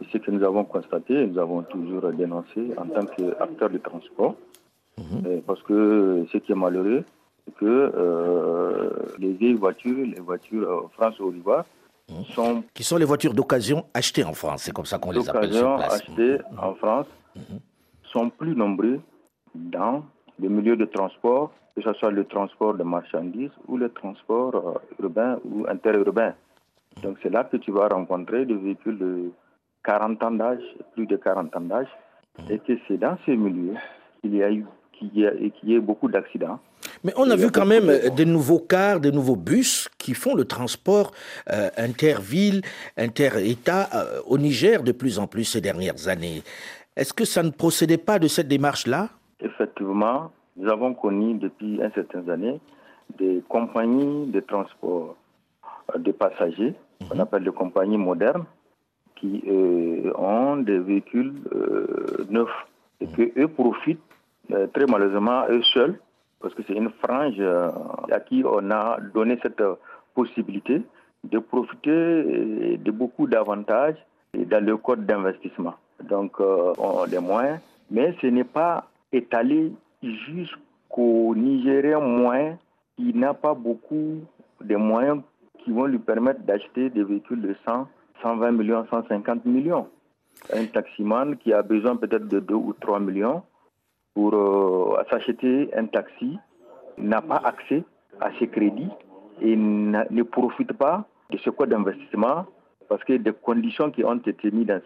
[0.00, 4.36] C'est ce que nous avons constaté, nous avons toujours dénoncé en tant qu'acteurs de transport.
[4.98, 5.22] Mhm.
[5.26, 7.04] Euh, parce que ce qui est malheureux,
[7.44, 11.64] c'est que euh, les vieilles voitures, les voitures euh, France-Olivoire,
[12.08, 12.24] mhm.
[12.34, 12.64] sont...
[12.74, 15.76] Qui sont les voitures d'occasion achetées en France, c'est comme ça qu'on les appelle sur
[15.76, 15.94] place.
[15.94, 16.58] achetées mhm.
[16.58, 17.06] en France
[18.04, 19.00] sont plus nombreux
[19.54, 20.04] dans
[20.38, 25.38] le milieu de transport, que ce soit le transport de marchandises ou le transport urbain
[25.44, 26.34] ou interurbain.
[27.02, 29.30] Donc c'est là que tu vas rencontrer des véhicules de
[29.84, 30.62] 40 ans d'âge,
[30.94, 31.88] plus de 40 ans d'âge,
[32.50, 33.76] et que c'est dans ces milieux
[34.20, 34.66] qu'il y a eu
[35.10, 36.58] qu'il y, ait beaucoup d'accidents.
[37.04, 40.44] Mais on a vu quand même des nouveaux cars, des nouveaux bus qui font le
[40.44, 41.12] transport
[41.50, 42.62] euh, inter-ville,
[42.96, 46.42] inter-État euh, au Niger de plus en plus ces dernières années.
[46.96, 49.08] Est-ce que ça ne procédait pas de cette démarche-là?
[49.40, 52.60] Effectivement, nous avons connu depuis un certain années
[53.18, 55.16] des compagnies de transport
[55.94, 56.74] euh, de passagers,
[57.08, 57.20] qu'on mhm.
[57.20, 58.44] appelle des compagnies modernes,
[59.16, 59.40] qui
[60.16, 61.32] ont des véhicules
[62.28, 62.48] neufs
[63.00, 63.12] et mhm.
[63.32, 64.11] qu'eux profitent euh,
[64.48, 65.98] très malheureusement, eux seuls,
[66.40, 67.70] parce que c'est une frange euh,
[68.10, 69.62] à qui on a donné cette
[70.14, 70.82] possibilité
[71.24, 73.96] de profiter de beaucoup d'avantages
[74.34, 75.74] dans le code d'investissement.
[76.02, 82.58] Donc, euh, on a des moyens, mais ce n'est pas étalé jusqu'au Nigérien moyen
[82.96, 84.20] qui n'a pas beaucoup
[84.60, 85.22] de moyens
[85.64, 87.86] qui vont lui permettre d'acheter des véhicules de 100,
[88.22, 89.86] 120 millions, 150 millions.
[90.52, 93.42] Un taximan qui a besoin peut-être de 2 ou 3 millions
[94.14, 96.38] pour euh, s'acheter un taxi
[96.98, 97.82] n'a pas accès
[98.20, 98.90] à ces crédits
[99.40, 102.46] et ne profite pas de ce code d'investissement
[102.88, 104.80] parce que des conditions qui ont été mises dans,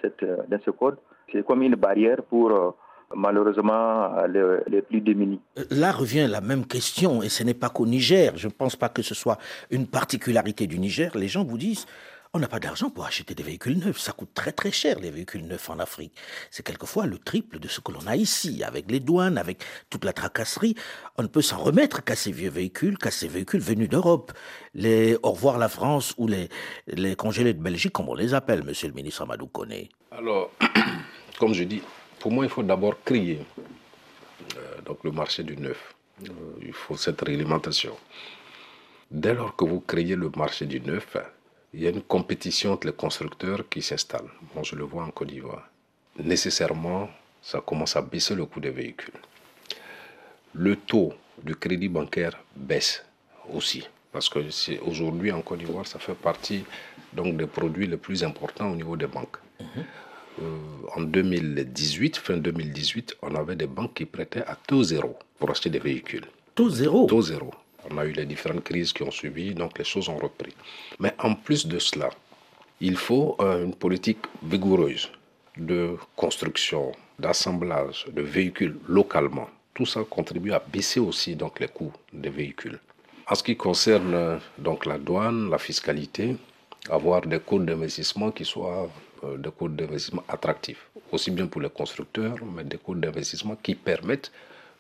[0.65, 0.97] ce code,
[1.33, 2.71] c'est comme une barrière pour euh,
[3.15, 5.41] malheureusement les, les, plus démunis.
[5.71, 8.33] Là revient la même question, et ce n'est pas qu'au Niger.
[8.37, 9.39] Je ne pense pas que ce soit
[9.71, 11.17] une particularité du Niger.
[11.17, 11.87] Les gens vous disent
[12.37, 13.99] on n'a pas d'argent pour acheter des véhicules neufs.
[13.99, 16.13] Ça coûte très très cher les véhicules neufs en Afrique.
[16.51, 20.05] C'est quelquefois le triple de ce que l'on a ici, avec les douanes, avec toute
[20.05, 20.75] la tracasserie.
[21.17, 24.33] On ne peut s'en remettre qu'à ces vieux véhicules, qu'à ces véhicules venus d'Europe.
[24.75, 26.51] Les Au revoir la France ou les,
[26.87, 29.87] les congelés de Belgique, comme on les appelle, monsieur le ministre Amadou Kone.
[30.11, 30.51] Alors,
[31.39, 31.83] comme je dis,
[32.19, 33.41] pour moi, il faut d'abord créer
[34.57, 35.95] euh, le marché du neuf.
[36.25, 37.97] Euh, il faut cette réglementation.
[39.11, 41.17] Dès lors que vous créez le marché du neuf,
[41.77, 44.25] il y a une compétition entre les constructeurs qui s'installe.
[44.55, 45.69] Bon, je le vois en Côte d'Ivoire.
[46.19, 47.11] Nécessairement,
[47.43, 49.21] ça commence à baisser le coût des véhicules.
[50.55, 51.13] Le taux
[51.43, 53.05] du crédit bancaire baisse
[53.53, 53.87] aussi.
[54.11, 54.39] Parce que
[54.89, 56.65] aujourd'hui en Côte d'Ivoire, ça fait partie
[57.13, 59.37] donc, des produits les plus importants au niveau des banques.
[59.61, 59.85] Mhm.
[60.43, 60.59] Euh,
[60.97, 65.69] en 2018, fin 2018, on avait des banques qui prêtaient à taux zéro pour acheter
[65.69, 66.25] des véhicules.
[66.55, 67.07] Taux zéro?
[67.07, 67.53] Taux zéro.
[67.91, 70.55] On a eu les différentes crises qui ont suivi, donc les choses ont repris.
[70.99, 72.11] Mais en plus de cela,
[72.81, 75.11] Il faut euh, une politique vigoureuse
[75.57, 79.49] de construction, d'assemblage de véhicules localement.
[79.73, 82.79] Tout ça contribue à baisser aussi donc les coûts des véhicules.
[83.29, 86.37] En ce qui concerne euh, donc la douane, la fiscalité,
[86.91, 88.91] avoir des coûts d'investissement qui soient
[89.25, 93.75] euh, des coûts d'investissement attractifs, aussi bien pour les constructeurs, mais des coûts d'investissement qui
[93.75, 94.31] permettent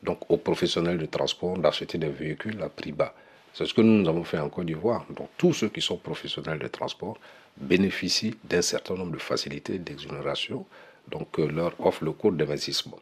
[0.07, 3.13] donc aux professionnels du transport d'acheter des véhicules à prix bas.
[3.53, 5.05] C'est ce que nous avons fait en Côte d'Ivoire.
[5.11, 7.19] Donc tous ceux qui sont professionnels de transport
[7.57, 10.67] bénéficient d'un certain nombre de facilités d'exonération,
[11.11, 12.99] donc euh, leur offre le coût d'investissement.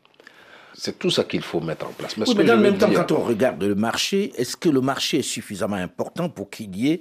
[0.75, 2.17] C'est tout ça qu'il faut mettre en place.
[2.17, 5.23] Mais, dans le même temps, quand on regarde le marché, est-ce que le marché est
[5.23, 7.01] suffisamment important pour qu'il y ait,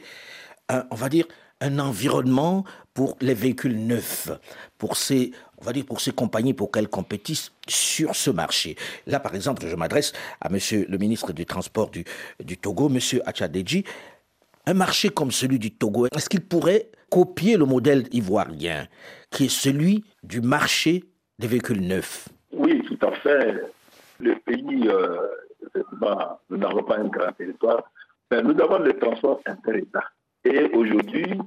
[0.92, 1.26] on va dire,
[1.60, 4.30] un environnement pour les véhicules neufs,
[4.78, 5.32] pour ces,
[5.64, 8.76] on va dire pour ces compagnies, pour qu'elles compétissent sur ce marché.
[9.08, 12.04] Là, par exemple, je m'adresse à Monsieur le ministre du Transport du,
[12.58, 13.86] Togo, Monsieur Achadeji.
[14.66, 18.88] Un marché comme celui du Togo, est-ce qu'il pourrait copier le modèle ivoirien,
[19.32, 21.06] qui est celui du marché
[21.40, 22.28] des véhicules neufs?
[22.52, 23.62] Oui, tout à fait.
[24.20, 25.18] Le pays, euh,
[26.50, 27.84] nous n'avons pas un grand territoire,
[28.32, 30.04] mais nous avons le transport inter-État.
[30.44, 31.40] Et aujourd'hui,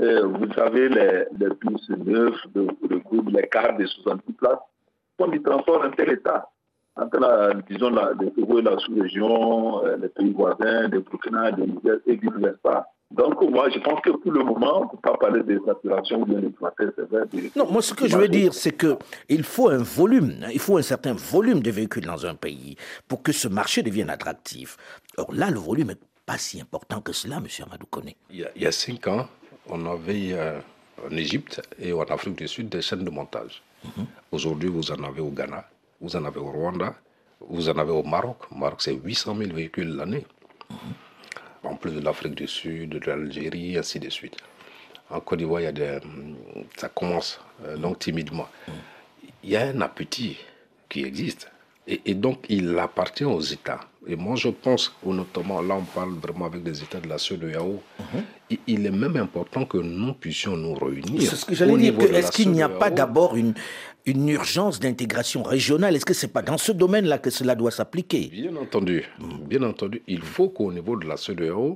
[0.00, 4.58] euh, vous savez, les, les bus neufs, de, de, les cars de 70 places
[5.16, 6.48] font du transport inter-État
[6.96, 11.52] entre la, disons, la, le Togo et la sous-région, euh, les pays voisins, des Burkina,
[11.52, 12.28] des Niger et du
[12.62, 12.86] pas.
[13.10, 16.20] Donc, moi, je pense que pour le moment, on ne peut pas parler de saturation
[16.22, 17.22] ou de c'est vrai.
[17.56, 20.82] Non, moi, ce que je veux dire, c'est qu'il faut un volume, il faut un
[20.82, 24.76] certain volume de véhicules dans un pays pour que ce marché devienne attractif.
[25.16, 27.46] Or là, le volume n'est pas si important que cela, M.
[27.66, 28.10] Amadou Kone.
[28.30, 29.26] Il, y a cinq ans,
[29.68, 30.60] on avait euh,
[31.06, 33.62] en Égypte et en Afrique du Sud des chaînes de montage.
[33.84, 34.06] Mhm.
[34.32, 35.68] Aujourd'hui, vous en avez au Ghana,
[36.00, 36.94] vous en avez au Rwanda,
[37.40, 38.38] vous en avez au Maroc.
[38.50, 40.26] Au Maroc, c'est 800 000 véhicules l'année.
[40.70, 40.76] Mhm
[41.64, 44.36] en plus de l'Afrique du Sud, de l'Algérie, ainsi de suite.
[45.10, 45.98] En Côte d'Ivoire, il y a des,
[46.76, 48.48] ça commence euh, donc timidement.
[49.42, 50.36] Il y a un appétit
[50.88, 51.50] qui existe.
[51.88, 53.80] Et, donc, il appartient aux États.
[54.06, 57.82] Et moi, je pense, notamment, là, on parle vraiment avec des États de la CEDEAO,
[58.50, 61.22] il, il est même important que nous puissions nous réunir.
[61.22, 61.98] C'est ce que j'allais dire.
[62.14, 63.54] Est-ce qu'il n'y a pas d'abord une,
[64.04, 65.96] une urgence d'intégration régionale?
[65.96, 68.28] Est-ce que ce n'est pas dans ce domaine-là que cela doit s'appliquer?
[68.30, 69.04] Bien entendu.
[69.46, 70.02] Bien entendu.
[70.06, 71.74] Il faut qu'au niveau de la CEDEAO,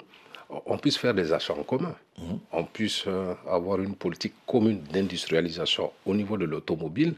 [0.66, 1.94] on puisse faire des achats en commun.
[2.18, 2.38] Mhm.
[2.53, 7.14] On puisse euh, avoir une politique commune d'industrialisation au niveau de l'automobile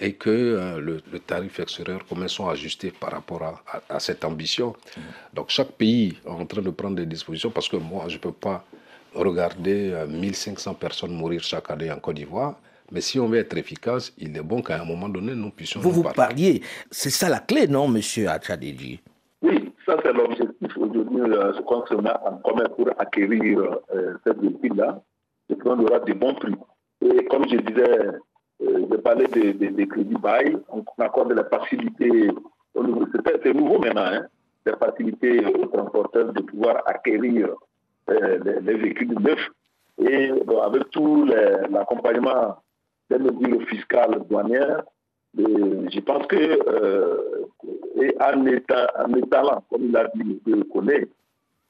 [0.00, 4.68] et que euh, le, tarif extérieur commun soit ajusté par rapport à, cette ambition.
[4.96, 5.02] Mhm.
[5.34, 8.20] Donc chaque pays est en train de prendre des dispositions parce que moi, je ne
[8.20, 8.64] peux pas
[9.14, 12.56] regarder 1500 euh, personnes mourir chaque année en Côte d'Ivoire
[12.90, 15.80] mais si on veut être efficace, il est bon qu'à un moment donné, nous puissions.
[15.80, 19.00] Vous vous parliez, c'est ça la clé, non, monsieur Achadeli
[19.42, 21.20] Oui, ça c'est l'objectif aujourd'hui.
[21.20, 25.02] Euh, je crois que c'est en commun pour acquérir euh, cette véhicule-là.
[25.50, 26.54] Et puis on aura des bons prix.
[27.02, 28.06] Et comme je disais,
[28.60, 32.30] je parlais des de, crédits bail, on accorde la facilité.
[32.74, 34.26] C'est nouveau maintenant, hein,
[34.66, 37.50] des facilités aux transporteurs de pouvoir acquérir
[38.10, 39.50] euh, les, les, véhicules neufs.
[39.98, 41.24] Et bon, avec tout
[41.70, 42.56] l'accompagnement
[43.10, 44.82] des mesures fiscales douanières.
[45.36, 47.46] je pense que, euh,
[48.00, 51.08] et en, état, en étalant, comme il a dit, je connais,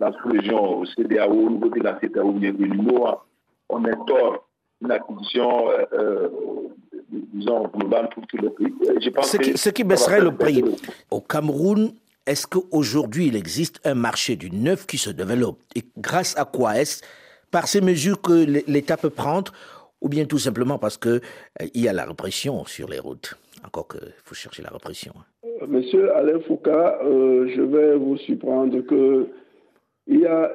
[0.01, 3.25] la sous-région au CDAO, au niveau de la CDAO, de l'UMOA,
[3.69, 4.48] on est tort
[4.83, 6.29] une acquisition, euh, euh,
[7.35, 8.73] disons, globale pour tout le pays.
[9.01, 10.63] Je pense ce, qui, ce qui baisserait le prix.
[11.11, 11.93] Au Cameroun,
[12.27, 15.59] est-ce qu'aujourd'hui, il existe un marché du neuf qui se développe?
[15.75, 17.03] Et grâce à quoi est-ce?
[17.51, 19.53] Par ces mesures que l'État peut prendre
[20.01, 21.13] ou bien tout simplement parce qu'il
[21.63, 23.35] euh, il y a la répression sur les routes?
[23.65, 25.13] Encore qu'il faut chercher la répression.
[25.17, 25.49] Hein.
[25.63, 29.29] Euh, monsieur Alain Foucault, euh, je vais vous surprendre que
[30.09, 30.53] il y a,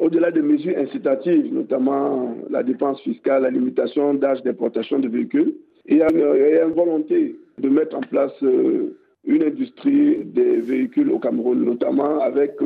[0.00, 5.54] au-delà des mesures incitatives, notamment la dépense fiscale, la limitation d'âge d'importation de véhicules,
[5.86, 11.64] il y, a, une volonté de mettre en place une industrie des véhicules au Cameroun,
[11.64, 12.56] notamment avec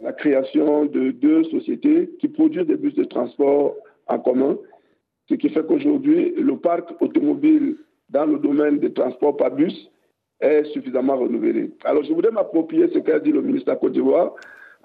[0.00, 3.74] la création de deux sociétés qui produisent des bus de transport
[4.06, 4.56] en commun
[5.28, 7.76] ce qui fait qu'aujourd'hui, le parc automobile
[8.10, 9.90] dans le domaine des transports par bus
[10.40, 11.72] est suffisamment renouvelé.
[11.84, 14.34] Alors, je voudrais m'approprier ce qu'a dit le ministre de la Côte d'Ivoire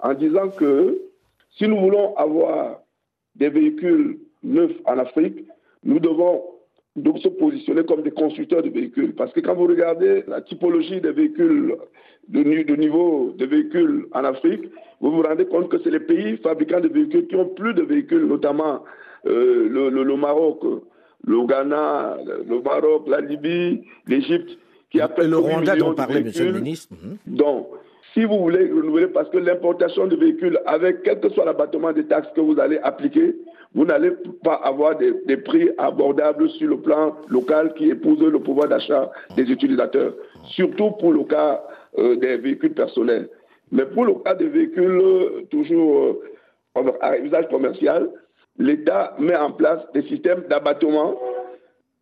[0.02, 1.00] en disant que
[1.56, 2.80] si nous voulons avoir
[3.36, 5.44] des véhicules neufs en Afrique,
[5.84, 6.42] nous devons
[6.96, 9.14] donc se positionner comme des constructeurs de véhicules.
[9.14, 11.76] Parce que quand vous regardez la typologie des véhicules,
[12.28, 14.64] de, de niveau de véhicules en Afrique,
[15.00, 17.82] vous vous rendez compte que c'est les pays fabricants de véhicules qui ont plus de
[17.82, 18.84] véhicules, notamment
[19.26, 20.60] euh, le, le, Maroc,
[21.24, 24.58] le Ghana, le Maroc, la Libye, l'Égypte,
[24.90, 26.30] qui appellent le Rwanda dont parlait M.
[26.38, 26.94] le ministre.
[26.94, 27.16] Mhm.
[27.26, 27.68] Donc,
[28.14, 32.04] si vous voulez renouveler, parce que l'importation de véhicules, avec quel que soit l'abattement des
[32.04, 33.34] taxes que vous allez appliquer,
[33.74, 34.12] vous n'allez
[34.44, 39.44] pas avoir des, prix abordables sur le plan local qui épousent le pouvoir d'achat des
[39.50, 40.12] utilisateurs,
[40.44, 41.62] surtout pour le cas
[41.98, 43.30] euh, des véhicules personnels.
[43.70, 46.20] Mais pour le cas des véhicules euh, toujours
[46.76, 48.10] euh, à usage commercial,
[48.58, 51.18] l'État met en place des systèmes d'abattement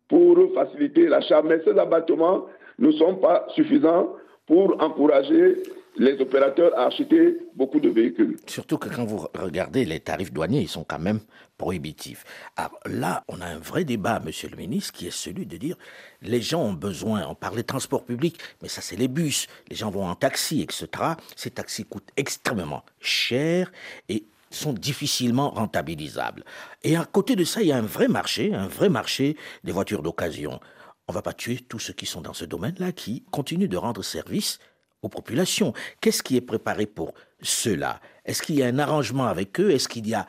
[0.09, 1.41] pour faciliter l'achat.
[1.41, 2.45] Mais ces abattements
[2.79, 4.09] ne sont pas suffisants
[4.45, 5.55] pour encourager
[5.97, 8.37] les opérateurs à acheter beaucoup de véhicules.
[8.47, 11.19] Surtout que quand vous regardez les tarifs douaniers, ils sont quand même
[11.57, 12.23] prohibitifs.
[12.55, 15.75] Alors là, on a un vrai débat, monsieur le ministre, qui est celui de dire
[16.21, 19.75] les gens ont besoin, on parle des transports publics, mais ça c'est les bus, les
[19.75, 20.87] gens vont en taxi, etc.
[21.35, 23.71] Ces taxis coûtent extrêmement cher
[24.09, 26.43] et sont difficilement rentabilisables.
[26.83, 29.71] Et à côté de ça, il y a un vrai marché, un vrai marché des
[29.71, 30.59] voitures d'occasion.
[31.07, 33.77] On ne va pas tuer tous ceux qui sont dans ce domaine-là, qui continuent de
[33.77, 34.59] rendre service
[35.01, 35.73] aux populations.
[35.99, 37.99] Qu'est-ce qui est préparé pour cela?
[38.25, 39.71] Est-ce qu'il y a un arrangement avec eux?
[39.71, 40.27] Est-ce qu'il y a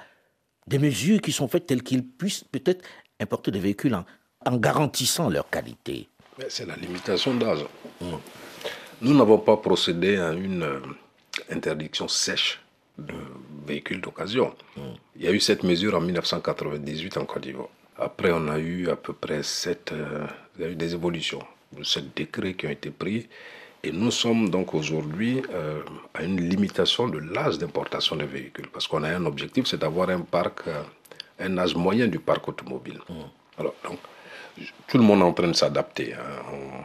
[0.66, 2.84] des mesures qui sont faites telles qu'ils puissent peut-être
[3.20, 6.08] importer des véhicules en, garantissant leur qualité?
[6.48, 7.64] C'est la limitation d'âge.
[9.00, 10.80] Nous n'avons pas procédé à une euh,
[11.50, 12.60] interdiction sèche
[12.98, 13.14] de
[13.66, 14.54] véhicules d'occasion.
[15.16, 17.68] Il y a eu cette mesure en 1998 en Côte d'Ivoire.
[17.98, 21.42] Après, on a eu à peu près sept, euh, il y a eu des évolutions
[21.82, 23.28] sept décrets qui ont été pris
[23.84, 25.80] et nous sommes donc aujourd'hui euh,
[26.14, 30.08] à une limitation de l'âge d'importation des véhicules, parce qu'on a un objectif, c'est d'avoir
[30.10, 30.82] un parc, euh,
[31.40, 33.00] un âge moyen du parc automobile.
[33.08, 33.14] Mmh.
[33.58, 33.98] Alors, donc,
[34.86, 36.14] tout le monde est en train de s'adapter.
[36.14, 36.84] Hein.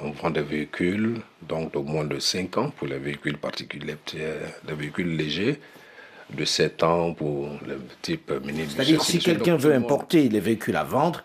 [0.00, 4.74] On, vend des véhicules donc de moins de 5 ans pour les véhicules particuliers, les
[4.74, 5.60] véhicules légers,
[6.28, 10.82] de 7 ans pour le type mini C'est-à-dire si quelqu'un veut importer les véhicules à
[10.82, 11.22] vendre,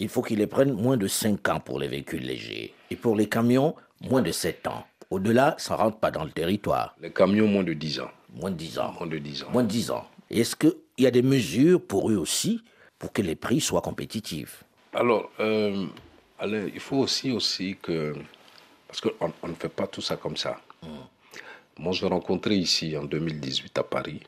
[0.00, 2.74] il faut qu'il les prenne moins de 5 ans pour les véhicules légers.
[2.90, 4.84] Et pour les camions, moins de 7 ans.
[5.10, 6.94] Au-delà, ça ne rentre pas dans le territoire.
[7.00, 8.10] Les camions, moins de 10 ans.
[8.34, 8.92] Moins de 10 ans.
[8.98, 9.50] Moins de 10 ans.
[9.50, 10.06] Moins de 10 ans.
[10.30, 12.62] Est-ce qu'il y a des mesures pour eux aussi
[12.98, 14.64] pour que les prix soient compétitifs?
[14.92, 15.86] Alors, euh,
[16.42, 18.14] il faut aussi, aussi que...
[18.86, 20.60] Parce qu'on on ne fait pas tout ça comme ça.
[20.82, 21.04] Hmm.
[21.78, 24.20] Moi, j'ai rencontré ici, en 2018, à Paris,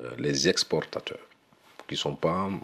[0.00, 1.18] euh, les exportateurs,
[1.86, 2.60] qui ne sont pas hum,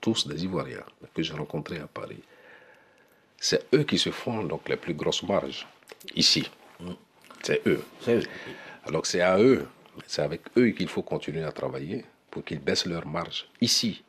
[0.00, 0.84] tous des Ivoiriens,
[1.14, 2.22] que j'ai rencontrés à Paris.
[3.38, 5.66] C'est eux qui se font donc les plus grosses marges
[6.14, 6.50] ici.
[7.42, 7.82] C'est eux.
[8.86, 9.66] Alors c'est à eux,
[10.06, 14.02] c'est avec eux qu'il faut continuer à travailler pour qu'ils baissent leurs marges ici.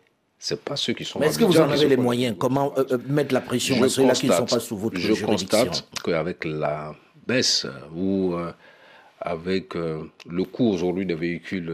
[0.43, 1.19] C'est pas ceux qui sont.
[1.19, 2.35] Mais est-ce que vous en avez les moyens?
[2.37, 5.13] Comment euh, euh, mettre la pression à ceux-là qui ne sont pas sous votre Je
[5.23, 6.95] constate qu'avec la
[7.27, 8.51] baisse ou euh,
[9.19, 11.71] avec le coût aujourd'hui des véhicules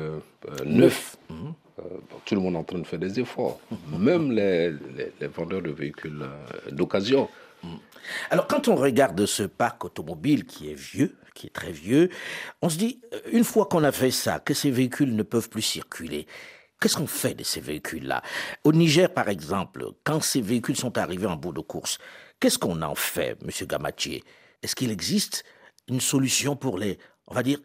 [0.65, 1.15] neufs,
[2.25, 3.61] tout le monde est en train de faire des efforts.
[3.97, 4.73] Même les
[5.27, 6.25] vendeurs de véhicules
[6.69, 7.29] d'occasion
[8.29, 12.09] alors quand on regarde ce parc automobile qui est vieux, qui est très vieux,
[12.61, 15.49] on se dit, euh, une fois qu'on a fait ça, que ces véhicules ne peuvent
[15.49, 16.25] plus circuler,
[16.79, 18.21] qu'est-ce qu'on fait de ces véhicules-là?
[18.63, 21.97] Au Niger, par exemple, quand ces véhicules sont arrivés en bout de course,
[22.39, 24.23] qu'est-ce qu'on en fait, Monsieur Gamatier?
[24.63, 25.43] Est-ce qu'il existe
[25.87, 27.59] une solution pour les, on va dire,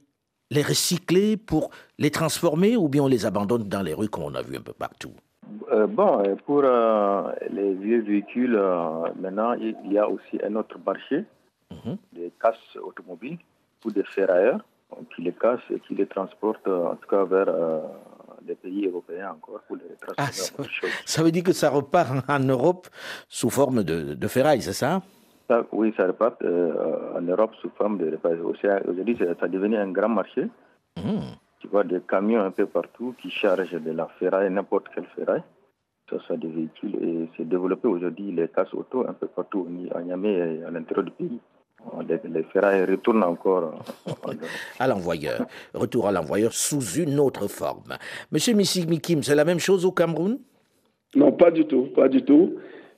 [0.51, 4.35] les recycler, pour les transformer, ou bien on les abandonne dans les rues comme on
[4.35, 5.15] a vu un peu partout?
[5.71, 8.59] Euh, bon, euh, pour euh, les vieux véhicules,
[9.21, 11.25] maintenant, il y a aussi un autre marché
[11.71, 11.97] mhm.
[12.13, 13.39] des casses automobiles
[13.85, 14.61] ou des ferrailleurs.
[15.17, 17.49] Qui les cassent et qui les transportent, en tout cas, vers
[18.47, 19.85] les pays européens encore pour les
[20.19, 20.27] ah,
[21.07, 22.89] ça, veut dire que ça repart en Europe
[23.27, 25.01] sous forme de, de ferraille, c'est ça,
[25.73, 28.19] Oui, ça repart en Europe sous forme de
[28.87, 30.47] Aujourd'hui, ça a devenu un grand marché.
[30.99, 35.07] Mhm tu vois des camions un peu partout qui chargent de la ferraille, n'importe quelle
[35.15, 35.45] ferraille,
[36.09, 36.97] que ce soit des véhicules.
[37.01, 41.05] Et c'est développé aujourd'hui les casses auto un peu partout à Niamey et à l'intérieur
[41.05, 41.41] du pays.
[42.09, 43.75] Les, ferrailles retournent encore
[44.81, 45.47] à l'envoyeur.
[45.73, 47.97] Retour à l'envoyeur sous une autre forme.
[48.33, 50.39] Monsieur Mikim, c'est la même chose au Cameroun?
[51.15, 52.55] Non, pas du tout, pas du tout.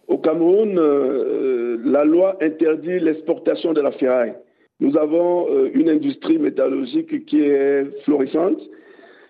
[0.08, 4.34] Au Cameroun, euh, la loi interdit l'exportation de la ferraille.
[4.84, 8.60] Nous avons euh, une industrie métallurgique qui est florissante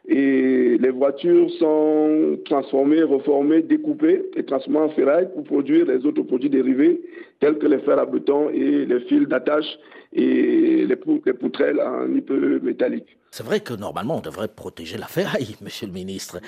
[0.08, 6.22] et les voitures sont transformées, reformées, découpées et transformées en ferraille pour produire les autres
[6.22, 7.00] produits dérivés
[7.38, 9.78] tels que les fers à béton et les fils d'attache
[10.12, 13.16] et les, poutrelles en hyper métallique.
[13.30, 16.40] C'est vrai que normalement on devrait protéger la ferraille, monsieur le ministre.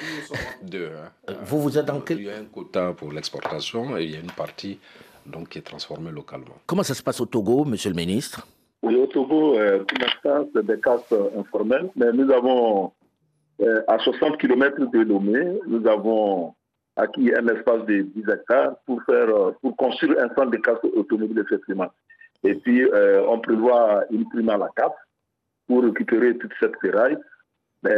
[0.65, 1.11] Deux, hein.
[1.31, 2.19] Euh, vous vous êtes dans quel...
[2.19, 4.81] Il y a un quota pour l'exportation et il y a une partie
[5.25, 6.57] donc, qui est transformée localement.
[6.67, 8.49] Comment ça se passe au Togo, monsieur le ministre?
[8.83, 12.93] Oui, au Togo, euh, pour l'instant, c'est des casses informelles, mais nous avons,
[13.63, 16.55] euh, à 60 km de Lomé, nous avons
[16.97, 20.79] acquis un espace de 10 hectares pour, faire, euh, pour construire un centre de casse
[20.95, 21.89] automobile, effectivement.
[22.45, 22.87] Et puis,
[23.27, 24.95] on prévoit une prime à la CAP
[25.67, 27.17] pour récupérer toute cette ferraille.
[27.83, 27.97] Mais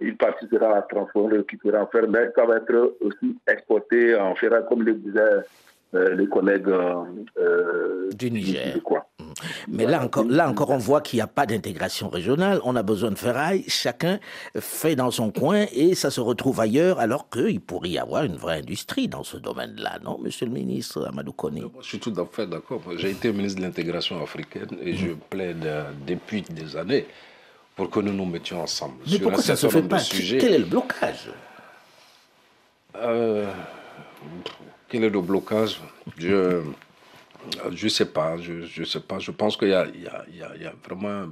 [0.00, 4.64] une partie sera transformée, récupérée en fer, mais ça va être aussi exporté en ferraille,
[4.68, 5.42] comme le disait
[5.94, 8.76] euh, les collègues euh, du Niger.
[8.76, 9.24] Mm.
[9.68, 12.60] Mais là encore, là encore, on voit qu'il n'y a pas d'intégration régionale.
[12.64, 13.64] On a besoin de ferraille.
[13.66, 14.20] Chacun
[14.56, 18.36] fait dans son coin et ça se retrouve ailleurs, alors qu'il pourrait y avoir une
[18.36, 22.26] vraie industrie dans ce domaine-là, non, Monsieur le Ministre Amadou Kone Je suis tout à
[22.30, 22.82] fait d'accord.
[22.96, 27.06] J'ai été ministre de l'intégration africaine et je plaide euh, depuis des années
[27.74, 28.94] pour que nous nous mettions ensemble.
[29.10, 29.98] Mais pourquoi ça ne se fait pas?
[30.00, 31.30] Quel est le blocage?
[34.90, 35.80] Quel est le blocage
[36.18, 36.62] Je
[37.70, 38.36] ne sais pas.
[38.38, 39.18] Je, sais pas.
[39.18, 41.28] Je pense qu'il y, y, y a, vraiment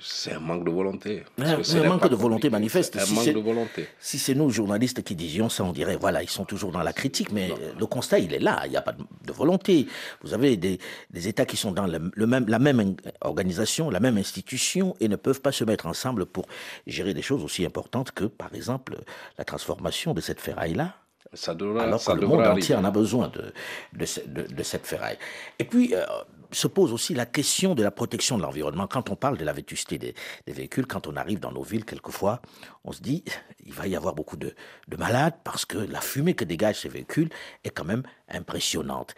[0.00, 1.24] c'est un manque de volonté.
[1.38, 2.96] Un, un manque de volonté manifeste.
[2.96, 3.88] Un si manque de volonté.
[3.98, 6.92] Si c'est nous, journalistes, qui disions ça, on dirait, voilà, ils sont toujours dans la
[6.92, 9.86] critique, mais le constat, il est là, il n'y a pas de volonté.
[10.22, 10.78] Vous avez des,
[11.10, 15.16] des États qui sont dans le, même, la même organisation, la même institution, et ne
[15.16, 16.46] peuvent pas se mettre ensemble pour
[16.86, 18.98] gérer des choses aussi importantes que, par exemple,
[19.38, 20.94] la transformation de cette ferraille-là
[21.32, 23.52] ça devra, Alors que le monde entier en a besoin de,
[23.92, 25.18] de, cette ferraille.
[25.58, 26.04] Et puis, euh,
[26.52, 28.86] se pose aussi la question de la protection de l'environnement.
[28.86, 30.14] Quand on parle de la vétusté des,
[30.46, 32.40] véhicules, quand on arrive dans nos villes, quelquefois,
[32.84, 33.24] on se dit,
[33.64, 34.54] il va y avoir beaucoup de,
[34.98, 37.30] malades parce que la fumée que dégagent ces véhicules
[37.64, 39.14] est quand même impressionnante.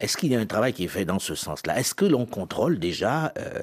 [0.00, 1.78] Est-ce qu'il y a un travail qui est fait dans ce sens-là?
[1.78, 3.62] Est-ce que l'on contrôle déjà euh,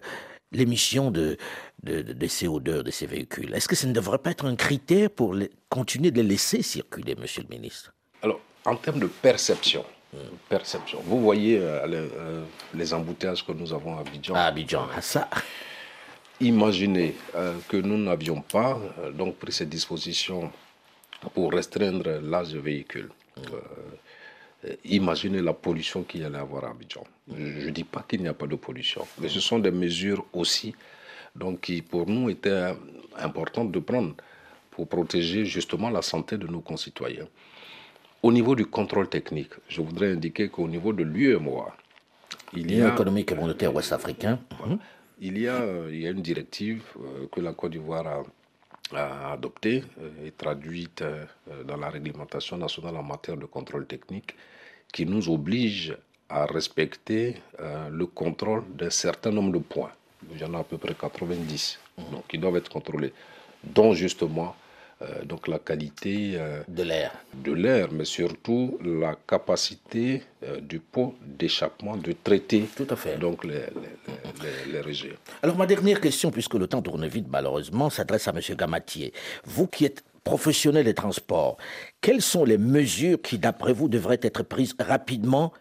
[0.51, 1.37] l'émission de,
[1.83, 3.53] de, de, CO2 de ces véhicules.
[3.53, 5.35] Est-ce que ça ne devrait pas être un critère pour
[5.69, 7.93] continuer de les laisser circuler, Monsieur le Ministre?
[8.21, 9.83] Alors, en termes de perception,
[10.49, 11.01] perception.
[11.05, 14.35] Vous voyez euh, euh, les embouteillages que nous avons à Abidjan.
[14.35, 15.29] À Abidjan, à ça.
[16.39, 18.79] Imaginez euh, que nous n'avions pas
[19.13, 20.51] donc pris ces dispositions
[21.33, 23.09] pour restreindre l'âge des véhicules.
[24.65, 27.03] Euh, imaginez la pollution qu'il y allait avoir à Abidjan.
[27.35, 30.25] Je ne dis pas qu'il n'y a pas de pollution, mais ce sont des mesures
[30.33, 30.75] aussi
[31.35, 32.73] donc, qui, pour nous, étaient
[33.17, 34.15] importantes de prendre
[34.69, 37.27] pour protéger justement la santé de nos concitoyens.
[38.23, 41.75] Au niveau du contrôle technique, je voudrais indiquer qu'au niveau de l'UEMOA,
[42.53, 42.89] il y a...
[42.89, 44.39] économique et monétaire ouest-africain.
[45.19, 48.23] Il, y a, il y a une directive euh, que la Côte d'Ivoire
[48.93, 51.03] a adoptée euh, et traduite
[51.65, 54.35] dans la réglementation nationale en matière de contrôle technique
[54.91, 55.95] qui nous oblige
[56.29, 59.91] à respecter euh, le contrôle d'un certain nombre de points.
[60.31, 61.79] Il y en a à peu près 90,
[62.11, 63.13] donc qui doivent être contrôlés,
[63.63, 64.55] dont justement
[65.01, 70.23] euh, donc la qualité euh, de l'air, de l'air, mais surtout la capacité
[70.61, 73.17] du pot d'échappement de traiter Tout à fait.
[73.17, 73.65] donc les,
[74.43, 75.13] les, les, les,
[75.43, 78.41] Alors ma dernière question, puisque le temps tourne vite malheureusement, s'adresse à M.
[78.55, 79.13] Gamatier.
[79.45, 81.57] Vous qui êtes professionnels des transports,
[81.99, 85.51] quelles sont les mesures qui, d'après vous, devraient être prises rapidement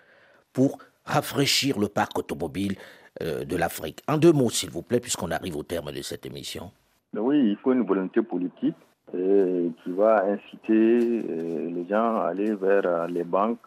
[0.53, 5.31] pour rafraîchir le parc automobile euh, de l'Afrique En deux mots, s'il vous plaît, puisqu'on
[5.31, 6.71] arrive au terme de cette émission.
[7.17, 8.77] Oui, il faut une volonté politique
[9.15, 13.59] euh, qui va inciter euh, les gens à aller vers les banques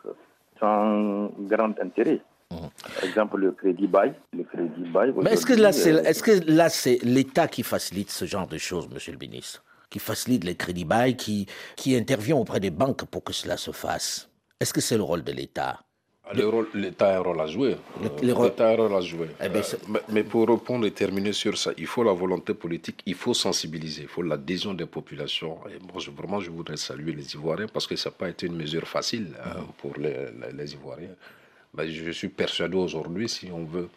[0.59, 2.21] sans grand intérêt.
[2.49, 2.55] Mmh.
[2.95, 4.13] Par exemple, le crédit bail.
[4.31, 8.11] Le crédit bail Mais est-ce que là, c'est, est-ce que là, c'est l'État qui facilite
[8.11, 9.63] ce genre de choses, Monsieur le Ministre?
[9.89, 13.71] Qui facilite les crédits bail, qui, qui intervient auprès des banques pour que cela se
[13.71, 14.29] fasse?
[14.61, 15.81] Est-ce que c'est le rôle de l'État?
[16.73, 17.75] L'État a un rôle à jouer.
[18.21, 19.27] L'État a un rôle à jouer.
[19.43, 23.01] Eh ben, euh, mais, pour répondre et terminer sur ça, il faut la volonté politique,
[23.05, 25.57] il faut sensibiliser, il faut l'adhésion des populations.
[25.67, 28.47] Et moi, je, vraiment, je voudrais saluer les Ivoiriens parce que ça n'a pas été
[28.47, 29.65] une mesure facile euh, mm-hmm.
[29.77, 31.15] pour les, les, Ivoiriens.
[31.75, 33.89] Mais je suis persuadé aujourd'hui, si on veut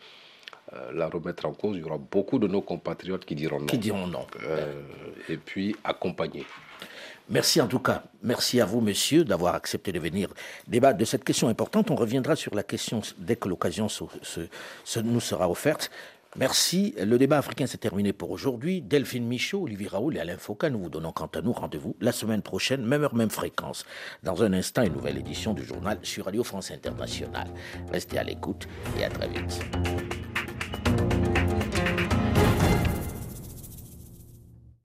[0.72, 3.66] euh, la remettre en cause, il y aura beaucoup de nos compatriotes qui diront non.
[3.66, 4.26] Qui diront non.
[4.42, 4.82] Euh,
[5.28, 6.44] et puis accompagner.
[7.28, 8.04] Merci en tout cas.
[8.22, 10.28] Merci à vous, messieurs, d'avoir accepté de venir
[10.68, 11.90] débattre de cette question importante.
[11.90, 13.88] On reviendra sur la question dès que l'occasion
[15.04, 15.90] nous sera offerte.
[16.38, 16.94] Merci.
[17.02, 18.82] Le débat africain s'est terminé pour aujourd'hui.
[18.82, 22.12] Delphine Michaud, Olivier Raoul et Alain Foucault, nous vous donnons quant à nous rendez-vous la
[22.12, 23.86] semaine prochaine, même heure, même fréquence.
[24.22, 27.48] Dans un instant, une nouvelle édition du journal sur Radio France Internationale.
[27.90, 28.68] Restez à l'écoute
[28.98, 29.60] et à très vite.